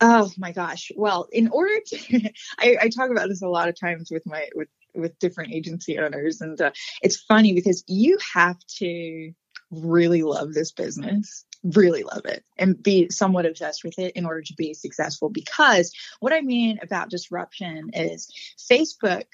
Oh 0.00 0.30
my 0.36 0.52
gosh! 0.52 0.90
Well, 0.96 1.28
in 1.32 1.48
order 1.48 1.74
to, 1.86 2.30
I, 2.58 2.76
I 2.82 2.88
talk 2.88 3.10
about 3.10 3.28
this 3.28 3.42
a 3.42 3.48
lot 3.48 3.68
of 3.68 3.78
times 3.78 4.10
with 4.10 4.26
my 4.26 4.48
with 4.54 4.68
with 4.94 5.18
different 5.18 5.52
agency 5.52 5.98
owners, 5.98 6.40
and 6.40 6.60
uh, 6.60 6.72
it's 7.02 7.16
funny 7.16 7.54
because 7.54 7.84
you 7.86 8.18
have 8.34 8.58
to 8.78 9.32
really 9.70 10.22
love 10.22 10.52
this 10.52 10.72
business 10.72 11.46
really 11.62 12.02
love 12.02 12.24
it 12.24 12.44
and 12.56 12.82
be 12.82 13.08
somewhat 13.10 13.46
obsessed 13.46 13.84
with 13.84 13.98
it 13.98 14.14
in 14.16 14.26
order 14.26 14.42
to 14.42 14.54
be 14.54 14.74
successful. 14.74 15.28
Because 15.28 15.92
what 16.20 16.32
I 16.32 16.40
mean 16.40 16.78
about 16.82 17.10
disruption 17.10 17.90
is 17.94 18.30
Facebook 18.58 19.24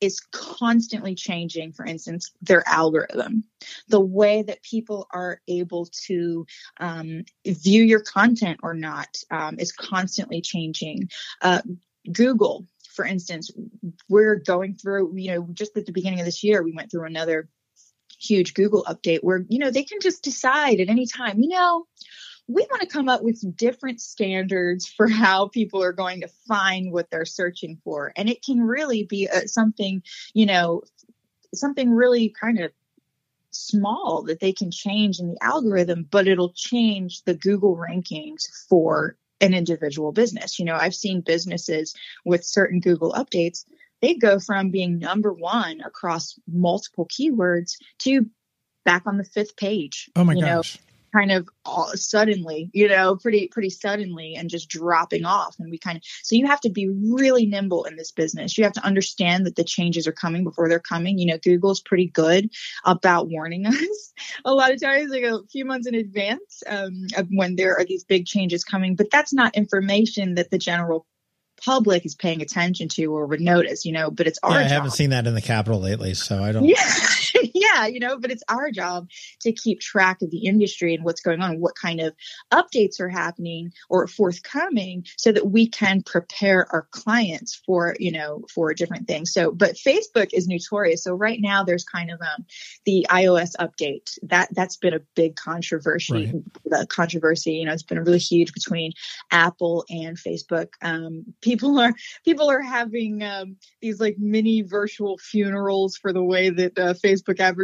is 0.00 0.20
constantly 0.32 1.14
changing, 1.14 1.72
for 1.72 1.86
instance, 1.86 2.32
their 2.42 2.66
algorithm. 2.68 3.44
The 3.88 4.00
way 4.00 4.42
that 4.42 4.62
people 4.64 5.06
are 5.12 5.40
able 5.46 5.86
to 6.06 6.44
um, 6.80 7.24
view 7.46 7.84
your 7.84 8.00
content 8.00 8.60
or 8.64 8.74
not 8.74 9.16
um, 9.30 9.60
is 9.60 9.70
constantly 9.70 10.40
changing. 10.40 11.08
Uh, 11.40 11.62
Google, 12.10 12.66
for 12.90 13.04
instance, 13.04 13.52
we're 14.08 14.36
going 14.36 14.74
through, 14.74 15.16
you 15.16 15.30
know, 15.30 15.46
just 15.52 15.76
at 15.76 15.86
the 15.86 15.92
beginning 15.92 16.18
of 16.18 16.26
this 16.26 16.42
year, 16.42 16.64
we 16.64 16.72
went 16.72 16.90
through 16.90 17.06
another 17.06 17.48
huge 18.22 18.54
Google 18.54 18.84
update 18.84 19.20
where, 19.20 19.44
you 19.48 19.58
know, 19.58 19.70
they 19.70 19.84
can 19.84 19.98
just 20.00 20.22
decide 20.22 20.80
at 20.80 20.88
any 20.88 21.06
time, 21.06 21.40
you 21.40 21.48
know, 21.48 21.86
we 22.48 22.66
want 22.70 22.82
to 22.82 22.88
come 22.88 23.08
up 23.08 23.22
with 23.22 23.56
different 23.56 24.00
standards 24.00 24.86
for 24.86 25.08
how 25.08 25.48
people 25.48 25.82
are 25.82 25.92
going 25.92 26.20
to 26.20 26.28
find 26.48 26.92
what 26.92 27.10
they're 27.10 27.24
searching 27.24 27.80
for. 27.84 28.12
And 28.16 28.28
it 28.28 28.44
can 28.44 28.60
really 28.60 29.04
be 29.04 29.26
a, 29.26 29.48
something, 29.48 30.02
you 30.34 30.46
know, 30.46 30.82
something 31.54 31.90
really 31.90 32.28
kind 32.28 32.60
of 32.60 32.72
small 33.50 34.24
that 34.26 34.40
they 34.40 34.52
can 34.52 34.70
change 34.70 35.18
in 35.18 35.28
the 35.28 35.42
algorithm, 35.42 36.06
but 36.10 36.26
it'll 36.26 36.52
change 36.52 37.22
the 37.24 37.34
Google 37.34 37.76
rankings 37.76 38.42
for 38.68 39.16
an 39.40 39.54
individual 39.54 40.12
business. 40.12 40.58
You 40.58 40.64
know, 40.64 40.76
I've 40.76 40.94
seen 40.94 41.20
businesses 41.20 41.94
with 42.24 42.44
certain 42.44 42.80
Google 42.80 43.12
updates 43.12 43.64
they 44.02 44.14
go 44.14 44.38
from 44.38 44.70
being 44.70 44.98
number 44.98 45.32
one 45.32 45.80
across 45.80 46.38
multiple 46.46 47.08
keywords 47.08 47.76
to 48.00 48.26
back 48.84 49.04
on 49.06 49.16
the 49.16 49.24
fifth 49.24 49.56
page. 49.56 50.10
Oh 50.16 50.24
my 50.24 50.34
gosh. 50.34 50.76
Know, 50.76 50.82
kind 51.14 51.30
of 51.30 51.48
all 51.64 51.90
suddenly, 51.94 52.70
you 52.72 52.88
know, 52.88 53.16
pretty 53.16 53.48
pretty 53.48 53.70
suddenly 53.70 54.34
and 54.34 54.48
just 54.48 54.68
dropping 54.68 55.24
off 55.24 55.54
and 55.58 55.70
we 55.70 55.78
kind 55.78 55.98
of 55.98 56.02
so 56.22 56.34
you 56.34 56.46
have 56.46 56.60
to 56.60 56.70
be 56.70 56.88
really 56.88 57.46
nimble 57.46 57.84
in 57.84 57.96
this 57.96 58.10
business. 58.10 58.56
You 58.56 58.64
have 58.64 58.72
to 58.74 58.84
understand 58.84 59.46
that 59.46 59.56
the 59.56 59.64
changes 59.64 60.06
are 60.06 60.12
coming 60.12 60.42
before 60.42 60.68
they're 60.68 60.80
coming. 60.80 61.18
You 61.18 61.26
know, 61.26 61.38
Google's 61.38 61.80
pretty 61.80 62.08
good 62.08 62.50
about 62.84 63.28
warning 63.28 63.66
us 63.68 64.12
a 64.44 64.54
lot 64.54 64.72
of 64.72 64.80
times 64.80 65.10
like 65.10 65.22
a 65.22 65.40
few 65.50 65.64
months 65.64 65.86
in 65.86 65.94
advance 65.94 66.62
um, 66.66 67.06
of 67.16 67.28
when 67.30 67.56
there 67.56 67.78
are 67.78 67.84
these 67.84 68.04
big 68.04 68.26
changes 68.26 68.64
coming, 68.64 68.96
but 68.96 69.10
that's 69.10 69.32
not 69.32 69.54
information 69.54 70.34
that 70.36 70.50
the 70.50 70.58
general 70.58 71.06
public 71.64 72.04
is 72.04 72.14
paying 72.14 72.42
attention 72.42 72.88
to 72.88 73.04
or 73.06 73.26
would 73.26 73.40
notice, 73.40 73.84
you 73.84 73.92
know, 73.92 74.10
but 74.10 74.26
it's 74.26 74.38
our 74.42 74.52
yeah, 74.52 74.58
I 74.58 74.62
job. 74.62 74.70
haven't 74.70 74.90
seen 74.92 75.10
that 75.10 75.26
in 75.26 75.34
the 75.34 75.42
Capitol 75.42 75.80
lately, 75.80 76.14
so 76.14 76.42
I 76.42 76.52
don't. 76.52 76.64
Yeah, 76.64 76.76
yeah, 77.72 77.86
you 77.86 78.00
know, 78.00 78.18
but 78.18 78.30
it's 78.30 78.42
our 78.48 78.70
job 78.70 79.08
to 79.40 79.52
keep 79.52 79.80
track 79.80 80.22
of 80.22 80.30
the 80.30 80.46
industry 80.46 80.94
and 80.94 81.04
what's 81.04 81.20
going 81.20 81.40
on, 81.40 81.60
what 81.60 81.74
kind 81.74 82.00
of 82.00 82.14
updates 82.52 83.00
are 83.00 83.08
happening 83.08 83.72
or 83.88 84.06
forthcoming 84.06 85.04
so 85.16 85.32
that 85.32 85.50
we 85.50 85.68
can 85.68 86.02
prepare 86.02 86.66
our 86.72 86.86
clients 86.90 87.60
for, 87.66 87.96
you 87.98 88.12
know, 88.12 88.44
for 88.54 88.72
different 88.74 89.06
things. 89.06 89.32
So, 89.32 89.50
but 89.52 89.74
Facebook 89.74 90.30
is 90.32 90.48
notorious. 90.48 91.04
So 91.04 91.14
right 91.14 91.40
now 91.40 91.64
there's 91.64 91.84
kind 91.84 92.10
of 92.10 92.20
um, 92.20 92.44
the 92.84 93.06
iOS 93.10 93.52
update 93.58 94.18
that 94.22 94.48
that's 94.52 94.76
been 94.76 94.94
a 94.94 95.00
big 95.14 95.36
controversy. 95.36 96.32
Right. 96.32 96.34
The 96.64 96.86
controversy, 96.86 97.52
you 97.52 97.66
know, 97.66 97.72
it's 97.72 97.82
been 97.82 98.02
really 98.02 98.18
huge 98.18 98.52
between 98.52 98.92
Apple 99.30 99.84
and 99.90 100.16
Facebook. 100.16 100.68
Um, 100.82 101.24
people 101.40 101.78
are 101.78 101.92
people 102.24 102.50
are 102.50 102.62
having 102.62 103.22
um, 103.22 103.56
these 103.80 104.00
like 104.00 104.16
mini 104.18 104.62
virtual 104.62 105.18
funerals 105.18 105.96
for 105.96 106.12
the 106.12 106.22
way 106.22 106.50
that 106.50 106.78
uh, 106.78 106.94
Facebook 106.94 107.40
advertising 107.40 107.61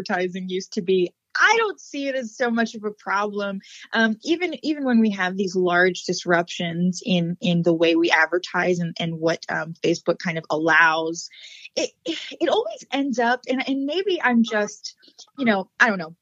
used 0.48 0.72
to 0.74 0.82
be. 0.82 1.12
I 1.40 1.54
don't 1.56 1.80
see 1.80 2.08
it 2.08 2.16
as 2.16 2.36
so 2.36 2.50
much 2.50 2.74
of 2.74 2.84
a 2.84 2.90
problem. 2.90 3.60
Um, 3.92 4.16
even 4.24 4.54
even 4.64 4.84
when 4.84 4.98
we 4.98 5.10
have 5.10 5.36
these 5.36 5.54
large 5.54 6.04
disruptions 6.04 7.02
in 7.04 7.36
in 7.40 7.62
the 7.62 7.72
way 7.72 7.94
we 7.94 8.10
advertise 8.10 8.80
and, 8.80 8.96
and 8.98 9.20
what 9.20 9.44
um, 9.48 9.74
Facebook 9.84 10.18
kind 10.18 10.38
of 10.38 10.44
allows, 10.50 11.28
it 11.76 11.90
it 12.04 12.48
always 12.48 12.84
ends 12.92 13.18
up 13.18 13.40
and 13.48 13.66
and 13.68 13.84
maybe 13.84 14.20
I'm 14.20 14.42
just, 14.42 14.96
you 15.36 15.44
know, 15.44 15.70
I 15.78 15.88
don't 15.88 15.98
know, 15.98 16.16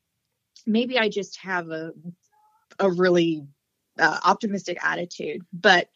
maybe 0.66 0.98
I 0.98 1.08
just 1.08 1.38
have 1.40 1.70
a 1.70 1.92
a 2.78 2.90
really 2.90 3.46
uh, 3.98 4.18
optimistic 4.24 4.78
attitude, 4.84 5.42
but 5.52 5.88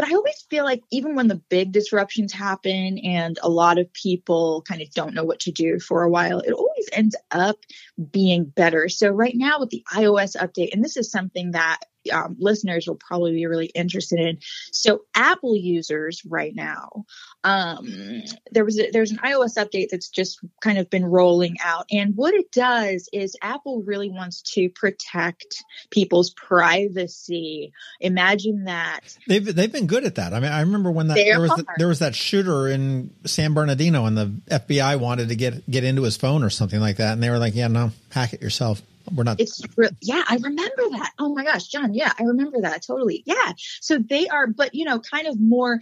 but 0.00 0.08
I 0.08 0.14
always 0.14 0.46
feel 0.48 0.64
like 0.64 0.82
even 0.90 1.14
when 1.14 1.28
the 1.28 1.42
big 1.50 1.72
disruptions 1.72 2.32
happen 2.32 2.96
and 3.04 3.38
a 3.42 3.50
lot 3.50 3.78
of 3.78 3.92
people 3.92 4.64
kind 4.66 4.80
of 4.80 4.90
don't 4.92 5.12
know 5.12 5.24
what 5.24 5.40
to 5.40 5.52
do 5.52 5.78
for 5.78 6.02
a 6.02 6.08
while, 6.08 6.40
it 6.40 6.52
always 6.52 6.69
ends 6.92 7.16
up 7.30 7.56
being 8.10 8.44
better. 8.44 8.88
So 8.88 9.10
right 9.10 9.34
now 9.34 9.60
with 9.60 9.70
the 9.70 9.84
iOS 9.92 10.36
update, 10.36 10.72
and 10.72 10.84
this 10.84 10.96
is 10.96 11.10
something 11.10 11.52
that 11.52 11.80
um, 12.12 12.36
listeners 12.38 12.86
will 12.86 12.96
probably 12.96 13.32
be 13.32 13.46
really 13.46 13.66
interested 13.66 14.18
in. 14.18 14.38
So 14.72 15.02
Apple 15.14 15.56
users 15.56 16.22
right 16.24 16.54
now, 16.54 17.04
um, 17.44 18.22
there 18.52 18.64
was 18.64 18.78
a, 18.78 18.90
there's 18.90 19.10
an 19.10 19.18
iOS 19.18 19.56
update 19.56 19.88
that's 19.90 20.08
just 20.08 20.40
kind 20.60 20.78
of 20.78 20.90
been 20.90 21.04
rolling 21.04 21.56
out, 21.62 21.86
and 21.90 22.14
what 22.16 22.34
it 22.34 22.52
does 22.52 23.08
is 23.12 23.36
Apple 23.42 23.82
really 23.82 24.10
wants 24.10 24.42
to 24.54 24.68
protect 24.70 25.64
people's 25.90 26.30
privacy. 26.30 27.72
Imagine 28.00 28.64
that 28.64 29.00
they've 29.26 29.54
they've 29.54 29.72
been 29.72 29.86
good 29.86 30.04
at 30.04 30.16
that. 30.16 30.32
I 30.32 30.40
mean, 30.40 30.52
I 30.52 30.60
remember 30.60 30.90
when 30.90 31.08
that 31.08 31.14
there 31.14 31.40
was 31.40 31.50
the, 31.50 31.66
there 31.78 31.88
was 31.88 32.00
that 32.00 32.14
shooter 32.14 32.68
in 32.68 33.14
San 33.26 33.54
Bernardino, 33.54 34.06
and 34.06 34.16
the 34.16 34.26
FBI 34.50 34.98
wanted 34.98 35.28
to 35.28 35.36
get 35.36 35.68
get 35.70 35.84
into 35.84 36.02
his 36.02 36.16
phone 36.16 36.42
or 36.42 36.50
something 36.50 36.80
like 36.80 36.96
that, 36.96 37.12
and 37.12 37.22
they 37.22 37.30
were 37.30 37.38
like, 37.38 37.54
"Yeah, 37.54 37.68
no, 37.68 37.92
hack 38.10 38.32
it 38.32 38.42
yourself." 38.42 38.82
We're 39.14 39.24
not. 39.24 39.40
It's 39.40 39.62
yeah, 40.00 40.22
I 40.28 40.36
remember 40.36 40.82
that. 40.92 41.12
Oh 41.18 41.34
my 41.34 41.44
gosh, 41.44 41.66
John. 41.68 41.94
Yeah, 41.94 42.12
I 42.18 42.22
remember 42.24 42.60
that 42.62 42.82
totally. 42.82 43.22
Yeah. 43.26 43.52
So 43.80 43.98
they 43.98 44.28
are, 44.28 44.46
but 44.46 44.74
you 44.74 44.84
know, 44.84 45.00
kind 45.00 45.26
of 45.26 45.40
more 45.40 45.80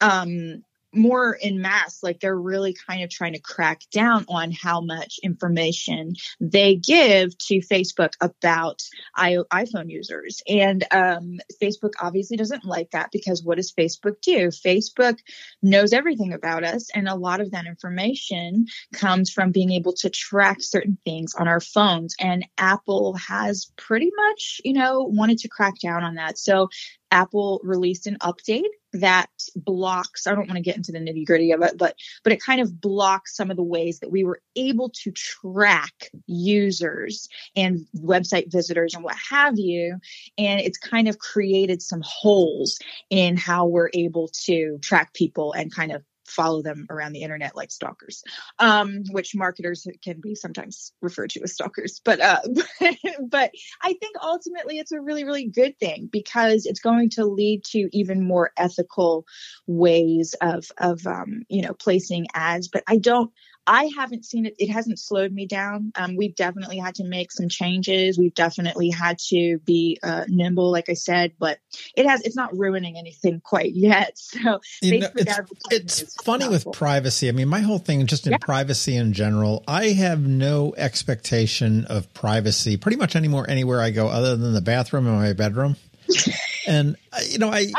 um 0.00 0.64
more 0.94 1.34
in 1.34 1.60
mass 1.60 2.02
like 2.02 2.20
they're 2.20 2.36
really 2.36 2.74
kind 2.86 3.02
of 3.02 3.10
trying 3.10 3.32
to 3.32 3.38
crack 3.38 3.82
down 3.92 4.24
on 4.28 4.50
how 4.50 4.80
much 4.80 5.20
information 5.22 6.14
they 6.40 6.74
give 6.74 7.36
to 7.38 7.60
facebook 7.60 8.12
about 8.20 8.82
I- 9.14 9.36
iphone 9.52 9.90
users. 9.90 10.42
And 10.48 10.84
um, 10.90 11.38
facebook 11.62 11.92
obviously 12.00 12.36
doesn't 12.36 12.64
like 12.64 12.90
that 12.90 13.10
because 13.12 13.42
what 13.42 13.56
does 13.56 13.72
facebook 13.72 14.20
do? 14.20 14.48
Facebook 14.48 15.18
knows 15.62 15.92
everything 15.92 16.32
about 16.32 16.64
us 16.64 16.90
and 16.94 17.08
a 17.08 17.14
lot 17.14 17.40
of 17.40 17.52
that 17.52 17.66
information 17.66 18.66
comes 18.92 19.30
from 19.30 19.52
being 19.52 19.72
able 19.72 19.92
to 19.94 20.10
track 20.10 20.58
certain 20.60 20.98
things 21.04 21.34
on 21.34 21.48
our 21.48 21.60
phones. 21.60 22.14
And 22.18 22.46
apple 22.58 23.14
has 23.14 23.70
pretty 23.76 24.10
much 24.16 24.60
you 24.64 24.72
know 24.72 25.02
wanted 25.02 25.38
to 25.38 25.48
crack 25.48 25.74
down 25.80 26.04
on 26.04 26.16
that. 26.16 26.38
So 26.38 26.68
Apple 27.10 27.60
released 27.64 28.06
an 28.06 28.16
update 28.20 28.68
that 28.92 29.28
blocks 29.54 30.26
i 30.26 30.34
don't 30.34 30.48
want 30.48 30.56
to 30.56 30.62
get 30.62 30.76
into 30.76 30.90
the 30.90 30.98
nitty 30.98 31.24
gritty 31.24 31.52
of 31.52 31.62
it 31.62 31.78
but 31.78 31.94
but 32.24 32.32
it 32.32 32.42
kind 32.42 32.60
of 32.60 32.80
blocks 32.80 33.36
some 33.36 33.50
of 33.50 33.56
the 33.56 33.62
ways 33.62 34.00
that 34.00 34.10
we 34.10 34.24
were 34.24 34.40
able 34.56 34.88
to 34.88 35.12
track 35.12 36.10
users 36.26 37.28
and 37.54 37.86
website 37.98 38.50
visitors 38.50 38.94
and 38.94 39.04
what 39.04 39.16
have 39.30 39.58
you 39.58 39.96
and 40.38 40.60
it's 40.60 40.78
kind 40.78 41.06
of 41.08 41.18
created 41.18 41.80
some 41.80 42.02
holes 42.04 42.78
in 43.10 43.36
how 43.36 43.64
we're 43.66 43.90
able 43.94 44.28
to 44.28 44.78
track 44.82 45.14
people 45.14 45.52
and 45.52 45.72
kind 45.72 45.92
of 45.92 46.02
follow 46.30 46.62
them 46.62 46.86
around 46.90 47.12
the 47.12 47.22
internet 47.22 47.56
like 47.56 47.70
stalkers, 47.70 48.22
um, 48.58 49.02
which 49.10 49.34
marketers 49.34 49.86
can 50.02 50.20
be 50.20 50.34
sometimes 50.34 50.92
referred 51.00 51.30
to 51.30 51.42
as 51.42 51.54
stalkers. 51.54 52.00
But 52.04 52.20
uh, 52.20 52.40
but 53.28 53.50
I 53.82 53.92
think 53.94 54.16
ultimately 54.22 54.78
it's 54.78 54.92
a 54.92 55.00
really 55.00 55.24
really 55.24 55.48
good 55.48 55.78
thing 55.78 56.08
because 56.10 56.66
it's 56.66 56.80
going 56.80 57.10
to 57.10 57.24
lead 57.24 57.64
to 57.66 57.88
even 57.92 58.26
more 58.26 58.52
ethical 58.56 59.26
ways 59.66 60.34
of 60.40 60.66
of 60.78 61.06
um, 61.06 61.42
you 61.48 61.62
know 61.62 61.74
placing 61.74 62.26
ads. 62.34 62.68
But 62.68 62.84
I 62.86 62.96
don't 62.96 63.32
I 63.66 63.90
haven't 63.96 64.24
seen 64.24 64.46
it. 64.46 64.54
It 64.58 64.70
hasn't 64.70 64.98
slowed 64.98 65.32
me 65.32 65.46
down. 65.46 65.92
Um, 65.94 66.16
we've 66.16 66.34
definitely 66.34 66.78
had 66.78 66.96
to 66.96 67.04
make 67.04 67.30
some 67.30 67.48
changes. 67.48 68.18
We've 68.18 68.34
definitely 68.34 68.90
had 68.90 69.18
to 69.28 69.58
be 69.58 69.98
uh, 70.02 70.24
nimble, 70.28 70.70
like 70.70 70.88
I 70.88 70.94
said, 70.94 71.32
but 71.38 71.58
it 71.94 72.06
has. 72.06 72.22
It's 72.22 72.36
not 72.36 72.56
ruining 72.56 72.96
anything 72.98 73.40
quite 73.40 73.72
yet. 73.72 74.18
So 74.30 74.60
you 74.80 75.00
know, 75.00 75.08
it's, 75.16 76.02
it's 76.02 76.22
funny 76.22 76.48
with 76.48 76.66
privacy. 76.72 77.28
I 77.28 77.32
mean, 77.32 77.48
my 77.48 77.60
whole 77.60 77.78
thing, 77.78 78.06
just 78.06 78.26
in 78.26 78.32
yeah. 78.32 78.38
privacy 78.38 78.94
in 78.96 79.12
general, 79.12 79.64
I 79.66 79.88
have 79.88 80.20
no 80.20 80.72
expectation 80.76 81.84
of 81.86 82.12
privacy 82.14 82.76
pretty 82.76 82.96
much 82.96 83.16
anymore 83.16 83.48
anywhere 83.48 83.80
I 83.80 83.90
go, 83.90 84.06
other 84.08 84.36
than 84.36 84.54
the 84.54 84.60
bathroom 84.60 85.06
and 85.06 85.16
my 85.16 85.32
bedroom. 85.32 85.76
and 86.66 86.96
uh, 87.12 87.20
you 87.28 87.38
know, 87.38 87.50
I 87.50 87.72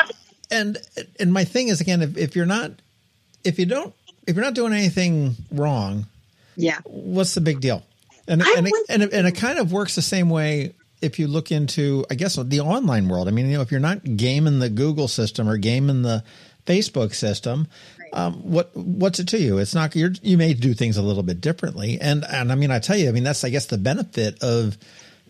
and 0.51 0.77
and 1.19 1.31
my 1.31 1.45
thing 1.45 1.69
is 1.69 1.81
again, 1.81 2.01
if, 2.01 2.17
if 2.17 2.35
you're 2.35 2.45
not, 2.45 2.71
if 3.43 3.57
you 3.57 3.65
don't 3.65 3.93
if 4.27 4.35
you're 4.35 4.45
not 4.45 4.53
doing 4.53 4.73
anything 4.73 5.35
wrong, 5.51 6.05
yeah, 6.55 6.79
what's 6.85 7.33
the 7.33 7.41
big 7.41 7.61
deal? 7.61 7.83
And 8.27 8.41
and 8.41 8.67
it, 8.67 8.73
and 8.89 9.03
it, 9.03 9.13
and 9.13 9.27
it 9.27 9.33
kind 9.33 9.59
of 9.59 9.71
works 9.71 9.95
the 9.95 10.01
same 10.01 10.29
way 10.29 10.73
if 11.01 11.19
you 11.19 11.27
look 11.27 11.51
into 11.51 12.05
I 12.09 12.15
guess 12.15 12.35
the 12.35 12.59
online 12.59 13.09
world. 13.09 13.27
I 13.27 13.31
mean, 13.31 13.47
you 13.47 13.57
know, 13.57 13.61
if 13.61 13.71
you're 13.71 13.79
not 13.79 14.03
gaming 14.15 14.59
the 14.59 14.69
Google 14.69 15.07
system 15.07 15.49
or 15.49 15.57
gaming 15.57 16.03
the 16.03 16.23
Facebook 16.65 17.13
system, 17.13 17.67
um, 18.13 18.33
what 18.49 18.75
what's 18.75 19.19
it 19.19 19.27
to 19.29 19.39
you? 19.39 19.57
It's 19.57 19.73
not 19.73 19.95
you 19.95 20.11
you 20.21 20.37
may 20.37 20.53
do 20.53 20.73
things 20.73 20.97
a 20.97 21.01
little 21.01 21.23
bit 21.23 21.41
differently, 21.41 21.99
and 21.99 22.23
and 22.25 22.51
I 22.51 22.55
mean 22.55 22.71
I 22.71 22.79
tell 22.79 22.97
you, 22.97 23.09
I 23.09 23.11
mean 23.11 23.23
that's 23.23 23.43
I 23.43 23.49
guess 23.49 23.65
the 23.65 23.77
benefit 23.77 24.41
of 24.43 24.77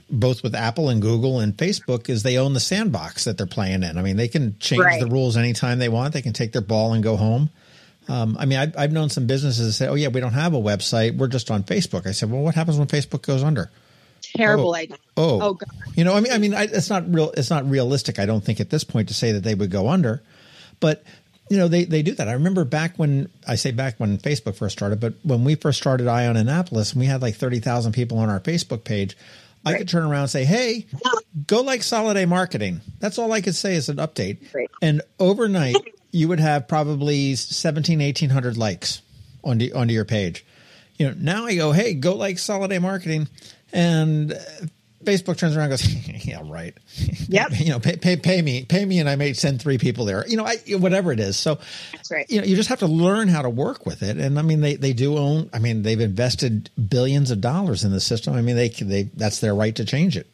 both 0.10 0.44
with 0.44 0.54
Apple 0.54 0.90
and 0.90 1.02
Google 1.02 1.40
and 1.40 1.56
Facebook 1.56 2.10
is 2.10 2.24
they 2.24 2.38
own 2.38 2.54
the 2.54 2.60
sandbox 2.60 3.24
that 3.24 3.38
they're 3.38 3.48
playing 3.48 3.84
in. 3.84 3.98
I 3.98 4.02
mean 4.02 4.18
they 4.18 4.28
can 4.28 4.58
change 4.60 4.84
right. 4.84 5.00
the 5.00 5.08
rules 5.08 5.38
anytime 5.38 5.80
they 5.80 5.90
want. 5.90 6.14
They 6.14 6.22
can 6.22 6.34
take 6.34 6.52
their 6.52 6.62
ball 6.62 6.94
and 6.94 7.04
go 7.04 7.16
home. 7.16 7.50
Um, 8.08 8.36
I 8.40 8.46
mean, 8.46 8.58
I've, 8.58 8.78
I've, 8.78 8.92
known 8.92 9.10
some 9.10 9.28
businesses 9.28 9.68
that 9.68 9.74
say, 9.74 9.88
"Oh 9.88 9.94
yeah, 9.94 10.08
we 10.08 10.20
don't 10.20 10.34
have 10.34 10.54
a 10.54 10.60
website. 10.60 11.18
We're 11.18 11.28
just 11.28 11.52
on 11.52 11.64
Facebook." 11.64 12.08
I 12.08 12.12
said, 12.12 12.32
"Well, 12.32 12.42
what 12.42 12.56
happens 12.56 12.78
when 12.78 12.88
Facebook 12.88 13.22
goes 13.22 13.44
under?" 13.44 13.70
Terrible 14.22 14.72
oh, 14.72 14.76
idea. 14.76 14.98
Oh, 15.18 15.42
oh 15.42 15.54
God. 15.54 15.70
You 15.96 16.04
know, 16.04 16.14
I 16.16 16.20
mean, 16.22 16.32
I 16.32 16.38
mean, 16.38 16.54
I, 16.54 16.64
it's 16.64 16.90
not 16.90 17.12
real. 17.14 17.32
It's 17.32 17.50
not 17.50 17.70
realistic. 17.70 18.20
I 18.20 18.26
don't 18.26 18.44
think 18.44 18.60
at 18.60 18.70
this 18.70 18.84
point 18.84 19.10
to 19.10 19.14
say 19.14 19.34
that 19.34 19.44
they 19.44 19.56
would 19.56 19.72
go 19.72 19.88
under, 19.90 20.22
but 20.80 21.04
you 21.52 21.58
know, 21.58 21.68
they 21.68 21.84
they 21.84 22.02
do 22.02 22.14
that. 22.14 22.30
I 22.30 22.34
remember 22.34 22.64
back 22.64 22.98
when 22.98 23.30
I 23.46 23.56
say 23.56 23.72
back 23.72 24.00
when 24.00 24.18
Facebook 24.18 24.56
first 24.56 24.78
started, 24.78 25.00
but 25.02 25.16
when 25.24 25.44
we 25.44 25.56
first 25.56 25.80
started 25.80 26.08
Eye 26.08 26.28
on 26.28 26.38
Annapolis, 26.38 26.94
and 26.94 27.02
we 27.02 27.08
had 27.08 27.22
like 27.22 27.36
thirty 27.36 27.60
thousand 27.60 27.92
people 27.92 28.20
on 28.20 28.30
our 28.30 28.40
Facebook 28.40 28.86
page. 28.86 29.18
Right. 29.66 29.76
I 29.76 29.78
could 29.78 29.90
turn 29.90 30.04
around 30.04 30.22
and 30.22 30.30
say, 30.30 30.46
"Hey, 30.46 30.88
go 31.48 31.62
like 31.62 31.82
Soloday 31.82 32.26
Marketing." 32.26 32.80
That's 33.00 33.20
all 33.20 33.34
I 33.34 33.42
could 33.42 33.54
say 33.54 33.76
is 33.76 33.90
an 33.90 33.98
update. 33.98 34.54
Right. 34.54 34.72
And 34.82 35.02
overnight, 35.20 35.76
you 36.12 36.28
would 36.28 36.40
have 36.40 36.68
probably 36.68 37.36
17, 37.36 38.00
1800 38.00 38.58
likes 38.58 39.02
onto, 39.44 39.72
onto 39.74 39.94
your 39.94 40.06
page. 40.06 40.46
You 40.98 41.08
know, 41.08 41.16
now 41.18 41.46
I 41.46 41.56
go, 41.56 41.72
hey, 41.72 41.94
go 41.94 42.16
like 42.16 42.38
Soloday 42.38 42.82
Marketing. 42.82 43.28
And 43.74 44.34
uh, 44.34 44.38
Facebook 45.04 45.38
turns 45.38 45.56
around 45.56 45.72
and 45.72 45.80
goes, 45.80 46.26
yeah, 46.26 46.42
right. 46.44 46.78
Yep. 47.28 47.52
you 47.60 47.70
know, 47.70 47.80
pay, 47.80 47.98
pay, 47.98 48.18
pay 48.18 48.42
me, 48.42 48.66
pay 48.66 48.86
me, 48.86 49.00
and 49.00 49.10
I 49.10 49.16
may 49.16 49.34
send 49.34 49.62
three 49.62 49.78
people 49.78 50.06
there. 50.06 50.28
You 50.28 50.38
know, 50.38 50.46
I, 50.46 50.58
whatever 50.76 51.12
it 51.12 51.20
is. 51.20 51.38
So, 51.38 51.60
that's 51.94 52.12
right. 52.12 52.30
You 52.30 52.42
know, 52.42 52.48
you 52.48 52.56
just 52.56 52.70
have 52.70 52.80
to 52.80 52.88
learn 52.88 53.28
how 53.28 53.42
to 53.42 53.50
work 53.50 53.86
with 53.86 54.04
it. 54.04 54.18
And 54.18 54.38
I 54.38 54.42
mean, 54.42 54.62
they, 54.62 54.76
they 54.76 54.94
do 54.94 55.18
own. 55.18 55.50
I 55.54 55.60
mean, 55.60 55.84
they've 55.84 56.00
invested 56.00 56.70
billions 56.90 57.32
of 57.32 57.42
dollars 57.42 57.84
in 57.84 57.92
the 57.92 58.02
system. 58.02 58.36
I 58.36 58.42
mean, 58.42 58.56
they 58.56 58.70
they 58.70 59.04
that's 59.04 59.40
their 59.40 59.56
right 59.56 59.76
to 59.76 59.86
change 59.86 60.18
it. 60.18 60.28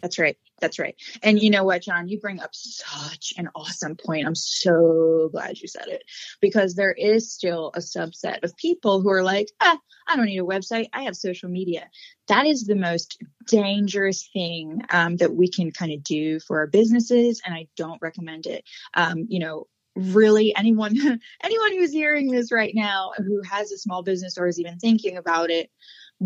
That's 0.00 0.18
right. 0.18 0.36
That's 0.62 0.78
right. 0.78 0.94
And 1.24 1.42
you 1.42 1.50
know 1.50 1.64
what, 1.64 1.82
John, 1.82 2.08
you 2.08 2.20
bring 2.20 2.38
up 2.38 2.50
such 2.52 3.34
an 3.36 3.48
awesome 3.56 3.96
point. 3.96 4.28
I'm 4.28 4.36
so 4.36 5.28
glad 5.32 5.58
you 5.58 5.66
said 5.66 5.88
it 5.88 6.04
because 6.40 6.76
there 6.76 6.92
is 6.92 7.32
still 7.32 7.72
a 7.74 7.80
subset 7.80 8.44
of 8.44 8.56
people 8.56 9.00
who 9.00 9.10
are 9.10 9.24
like, 9.24 9.48
ah, 9.60 9.76
I 10.06 10.14
don't 10.14 10.26
need 10.26 10.38
a 10.38 10.44
website. 10.44 10.86
I 10.92 11.02
have 11.02 11.16
social 11.16 11.48
media. 11.48 11.90
That 12.28 12.46
is 12.46 12.62
the 12.62 12.76
most 12.76 13.20
dangerous 13.48 14.30
thing 14.32 14.82
um, 14.90 15.16
that 15.16 15.34
we 15.34 15.50
can 15.50 15.72
kind 15.72 15.92
of 15.92 16.04
do 16.04 16.38
for 16.38 16.60
our 16.60 16.68
businesses. 16.68 17.42
And 17.44 17.52
I 17.52 17.66
don't 17.76 18.00
recommend 18.00 18.46
it. 18.46 18.62
Um, 18.94 19.26
you 19.28 19.40
know, 19.40 19.66
really 19.96 20.56
anyone 20.56 20.94
anyone 21.42 21.72
who's 21.72 21.92
hearing 21.92 22.30
this 22.30 22.52
right 22.52 22.72
now 22.74 23.12
who 23.18 23.42
has 23.42 23.72
a 23.72 23.78
small 23.78 24.02
business 24.02 24.38
or 24.38 24.46
is 24.46 24.58
even 24.58 24.78
thinking 24.78 25.18
about 25.18 25.50
it 25.50 25.70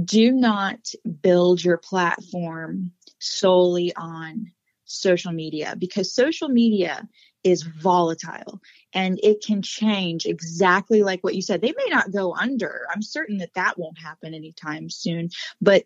do 0.05 0.33
not 0.33 0.93
build 1.23 1.63
your 1.63 1.79
platform 1.79 2.93
solely 3.19 3.95
on 3.97 4.53
social 4.85 5.33
media 5.33 5.75
because 5.79 6.15
social 6.15 6.49
media 6.49 7.09
is 7.43 7.63
volatile 7.63 8.61
and 8.93 9.21
it 9.23 9.43
can 9.45 9.63
change 9.63 10.27
exactly 10.27 11.03
like 11.03 11.23
what 11.23 11.35
you 11.35 11.43
said. 11.43 11.61
They 11.61 11.75
may 11.77 11.87
not 11.91 12.13
go 12.13 12.35
under. 12.35 12.87
I'm 12.93 13.03
certain 13.03 13.39
that 13.39 13.55
that 13.55 13.79
won't 13.79 13.99
happen 13.99 14.35
anytime 14.35 14.91
soon 14.91 15.31
but 15.61 15.85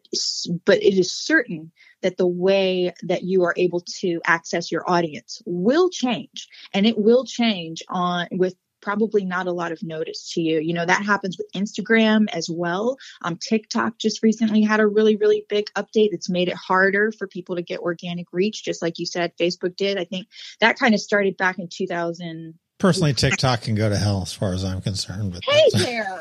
but 0.65 0.83
it 0.83 0.99
is 0.99 1.13
certain 1.13 1.73
that 2.03 2.17
the 2.17 2.27
way 2.27 2.93
that 3.03 3.23
you 3.23 3.45
are 3.45 3.55
able 3.57 3.81
to 4.01 4.21
access 4.25 4.73
your 4.73 4.89
audience 4.89 5.43
will 5.47 5.91
change 5.91 6.49
and 6.73 6.87
it 6.87 6.99
will 6.99 7.25
change 7.25 7.83
on 7.89 8.27
with 8.33 8.55
probably 8.81 9.25
not 9.25 9.47
a 9.47 9.53
lot 9.53 9.73
of 9.73 9.83
notice 9.83 10.33
to 10.35 10.41
you. 10.41 10.61
You 10.61 10.75
know, 10.75 10.85
that 10.85 11.05
happens 11.05 11.37
with 11.39 11.51
Instagram 11.55 12.27
as 12.33 12.49
well. 12.51 12.99
Um, 13.23 13.37
TikTok 13.37 13.99
just 13.99 14.23
recently 14.23 14.63
had 14.63 14.81
a 14.81 14.87
really, 14.87 15.17
really 15.17 15.45
big 15.49 15.67
update 15.77 16.11
that's 16.13 16.31
made 16.31 16.49
it 16.49 16.57
harder 16.57 17.13
for 17.13 17.27
people 17.27 17.57
to 17.57 17.63
get 17.63 17.81
organic 17.81 18.27
reach, 18.33 18.65
just 18.65 18.83
like 18.83 18.99
you 18.99 19.07
said, 19.07 19.37
Facebook 19.37 19.77
did. 19.77 19.99
I 19.99 20.05
think 20.05 20.29
that 20.61 20.79
kind 20.79 20.95
of 20.95 21.01
started 21.01 21.37
back 21.37 21.59
in 21.59 21.69
2000. 21.69 22.55
Personally, 22.79 23.13
TikTok 23.13 23.63
can 23.63 23.75
go 23.75 23.91
to 23.91 23.97
hell 23.97 24.23
as 24.23 24.33
far 24.33 24.55
as 24.55 24.65
I'm 24.65 24.81
concerned. 24.81 25.35
With 25.35 25.45
hey 25.45 25.69
there. 25.75 26.21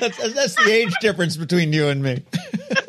that's, 0.00 0.32
that's 0.32 0.54
the 0.56 0.70
age 0.70 0.94
difference 1.02 1.36
between 1.36 1.72
you 1.72 1.88
and 1.88 2.02
me. 2.02 2.22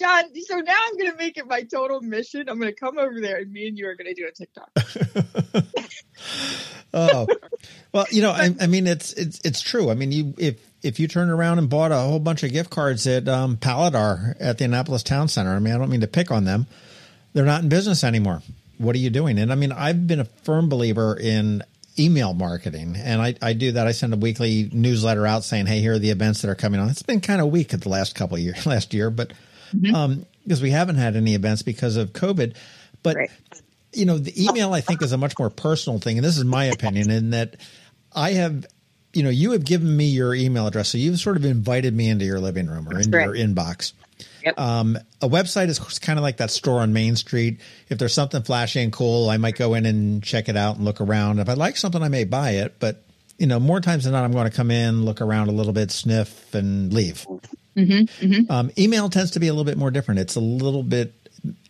John, 0.00 0.24
so 0.46 0.56
now 0.56 0.78
I'm 0.86 0.96
going 0.96 1.10
to 1.10 1.16
make 1.18 1.36
it 1.36 1.46
my 1.46 1.62
total 1.62 2.00
mission. 2.00 2.48
I'm 2.48 2.58
going 2.58 2.72
to 2.72 2.80
come 2.80 2.98
over 2.98 3.20
there 3.20 3.36
and 3.36 3.52
me 3.52 3.68
and 3.68 3.76
you 3.76 3.86
are 3.86 3.94
going 3.94 4.06
to 4.06 4.14
do 4.14 4.26
a 4.26 4.32
TikTok. 4.32 4.70
oh, 6.94 7.26
well, 7.92 8.06
you 8.10 8.22
know, 8.22 8.30
I, 8.30 8.48
I, 8.62 8.66
mean, 8.66 8.86
it's 8.86 9.12
it's 9.12 9.40
it's 9.44 9.60
true. 9.60 9.90
I 9.90 9.94
mean, 9.94 10.10
you 10.10 10.34
if 10.38 10.58
if 10.82 11.00
you 11.00 11.06
turn 11.06 11.28
around 11.28 11.58
and 11.58 11.68
bought 11.68 11.92
a 11.92 11.98
whole 11.98 12.18
bunch 12.18 12.42
of 12.42 12.50
gift 12.50 12.70
cards 12.70 13.06
at 13.06 13.28
um, 13.28 13.58
Paladar 13.58 14.36
at 14.40 14.56
the 14.56 14.64
Annapolis 14.64 15.02
Town 15.02 15.28
Center, 15.28 15.54
I 15.54 15.58
mean, 15.58 15.74
I 15.74 15.76
don't 15.76 15.90
mean 15.90 16.00
to 16.00 16.08
pick 16.08 16.30
on 16.30 16.44
them. 16.44 16.66
They're 17.34 17.44
not 17.44 17.62
in 17.62 17.68
business 17.68 18.02
anymore. 18.02 18.40
What 18.78 18.96
are 18.96 19.00
you 19.00 19.10
doing? 19.10 19.38
And 19.38 19.52
I 19.52 19.54
mean, 19.54 19.70
I've 19.70 20.06
been 20.06 20.20
a 20.20 20.24
firm 20.24 20.70
believer 20.70 21.14
in 21.14 21.62
email 21.98 22.32
marketing, 22.32 22.96
and 22.96 23.20
I, 23.20 23.34
I 23.42 23.52
do 23.52 23.72
that. 23.72 23.86
I 23.86 23.92
send 23.92 24.14
a 24.14 24.16
weekly 24.16 24.70
newsletter 24.72 25.26
out 25.26 25.44
saying, 25.44 25.66
"Hey, 25.66 25.80
here 25.80 25.92
are 25.92 25.98
the 25.98 26.10
events 26.10 26.40
that 26.40 26.48
are 26.48 26.54
coming 26.54 26.80
on." 26.80 26.88
It's 26.88 27.02
been 27.02 27.20
kind 27.20 27.42
of 27.42 27.48
weak 27.48 27.74
at 27.74 27.82
the 27.82 27.90
last 27.90 28.14
couple 28.14 28.38
of 28.38 28.42
years, 28.42 28.64
last 28.66 28.94
year, 28.94 29.10
but 29.10 29.34
mm-hmm. 29.74 29.94
um, 29.94 30.26
because 30.44 30.62
we 30.62 30.70
haven't 30.70 30.96
had 30.96 31.16
any 31.16 31.34
events 31.34 31.62
because 31.62 31.96
of 31.96 32.12
COVID. 32.12 32.56
But 33.02 33.16
right 33.16 33.30
you 33.92 34.04
know, 34.04 34.18
the 34.18 34.42
email 34.42 34.72
I 34.72 34.80
think 34.80 35.02
is 35.02 35.12
a 35.12 35.18
much 35.18 35.38
more 35.38 35.50
personal 35.50 35.98
thing, 35.98 36.18
and 36.18 36.24
this 36.24 36.38
is 36.38 36.44
my 36.44 36.66
opinion. 36.66 37.10
In 37.10 37.30
that, 37.30 37.56
I 38.14 38.32
have, 38.32 38.66
you 39.12 39.22
know, 39.22 39.30
you 39.30 39.52
have 39.52 39.64
given 39.64 39.96
me 39.96 40.06
your 40.06 40.34
email 40.34 40.66
address, 40.66 40.90
so 40.90 40.98
you've 40.98 41.18
sort 41.18 41.36
of 41.36 41.44
invited 41.44 41.94
me 41.94 42.08
into 42.08 42.24
your 42.24 42.40
living 42.40 42.66
room 42.66 42.88
or 42.88 42.98
into 42.98 43.18
your 43.20 43.34
inbox. 43.34 43.92
Yep. 44.44 44.58
Um, 44.58 44.98
a 45.20 45.28
website 45.28 45.68
is 45.68 45.98
kind 45.98 46.18
of 46.18 46.22
like 46.22 46.38
that 46.38 46.50
store 46.50 46.80
on 46.80 46.92
Main 46.92 47.16
Street. 47.16 47.60
If 47.88 47.98
there's 47.98 48.14
something 48.14 48.42
flashy 48.42 48.80
and 48.80 48.92
cool, 48.92 49.28
I 49.28 49.36
might 49.36 49.56
go 49.56 49.74
in 49.74 49.86
and 49.86 50.22
check 50.22 50.48
it 50.48 50.56
out 50.56 50.76
and 50.76 50.84
look 50.84 51.00
around. 51.00 51.40
If 51.40 51.48
I 51.48 51.54
like 51.54 51.76
something, 51.76 52.02
I 52.02 52.08
may 52.08 52.24
buy 52.24 52.52
it. 52.52 52.76
But 52.78 53.02
you 53.38 53.46
know, 53.46 53.58
more 53.58 53.80
times 53.80 54.04
than 54.04 54.12
not, 54.12 54.24
I'm 54.24 54.32
going 54.32 54.48
to 54.48 54.56
come 54.56 54.70
in, 54.70 55.04
look 55.04 55.20
around 55.20 55.48
a 55.48 55.52
little 55.52 55.72
bit, 55.72 55.90
sniff, 55.90 56.54
and 56.54 56.92
leave. 56.92 57.26
Mm-hmm, 57.76 58.24
mm-hmm. 58.26 58.52
Um, 58.52 58.70
email 58.76 59.08
tends 59.08 59.32
to 59.32 59.40
be 59.40 59.48
a 59.48 59.52
little 59.52 59.64
bit 59.64 59.78
more 59.78 59.90
different. 59.90 60.20
It's 60.20 60.36
a 60.36 60.40
little 60.40 60.82
bit 60.82 61.14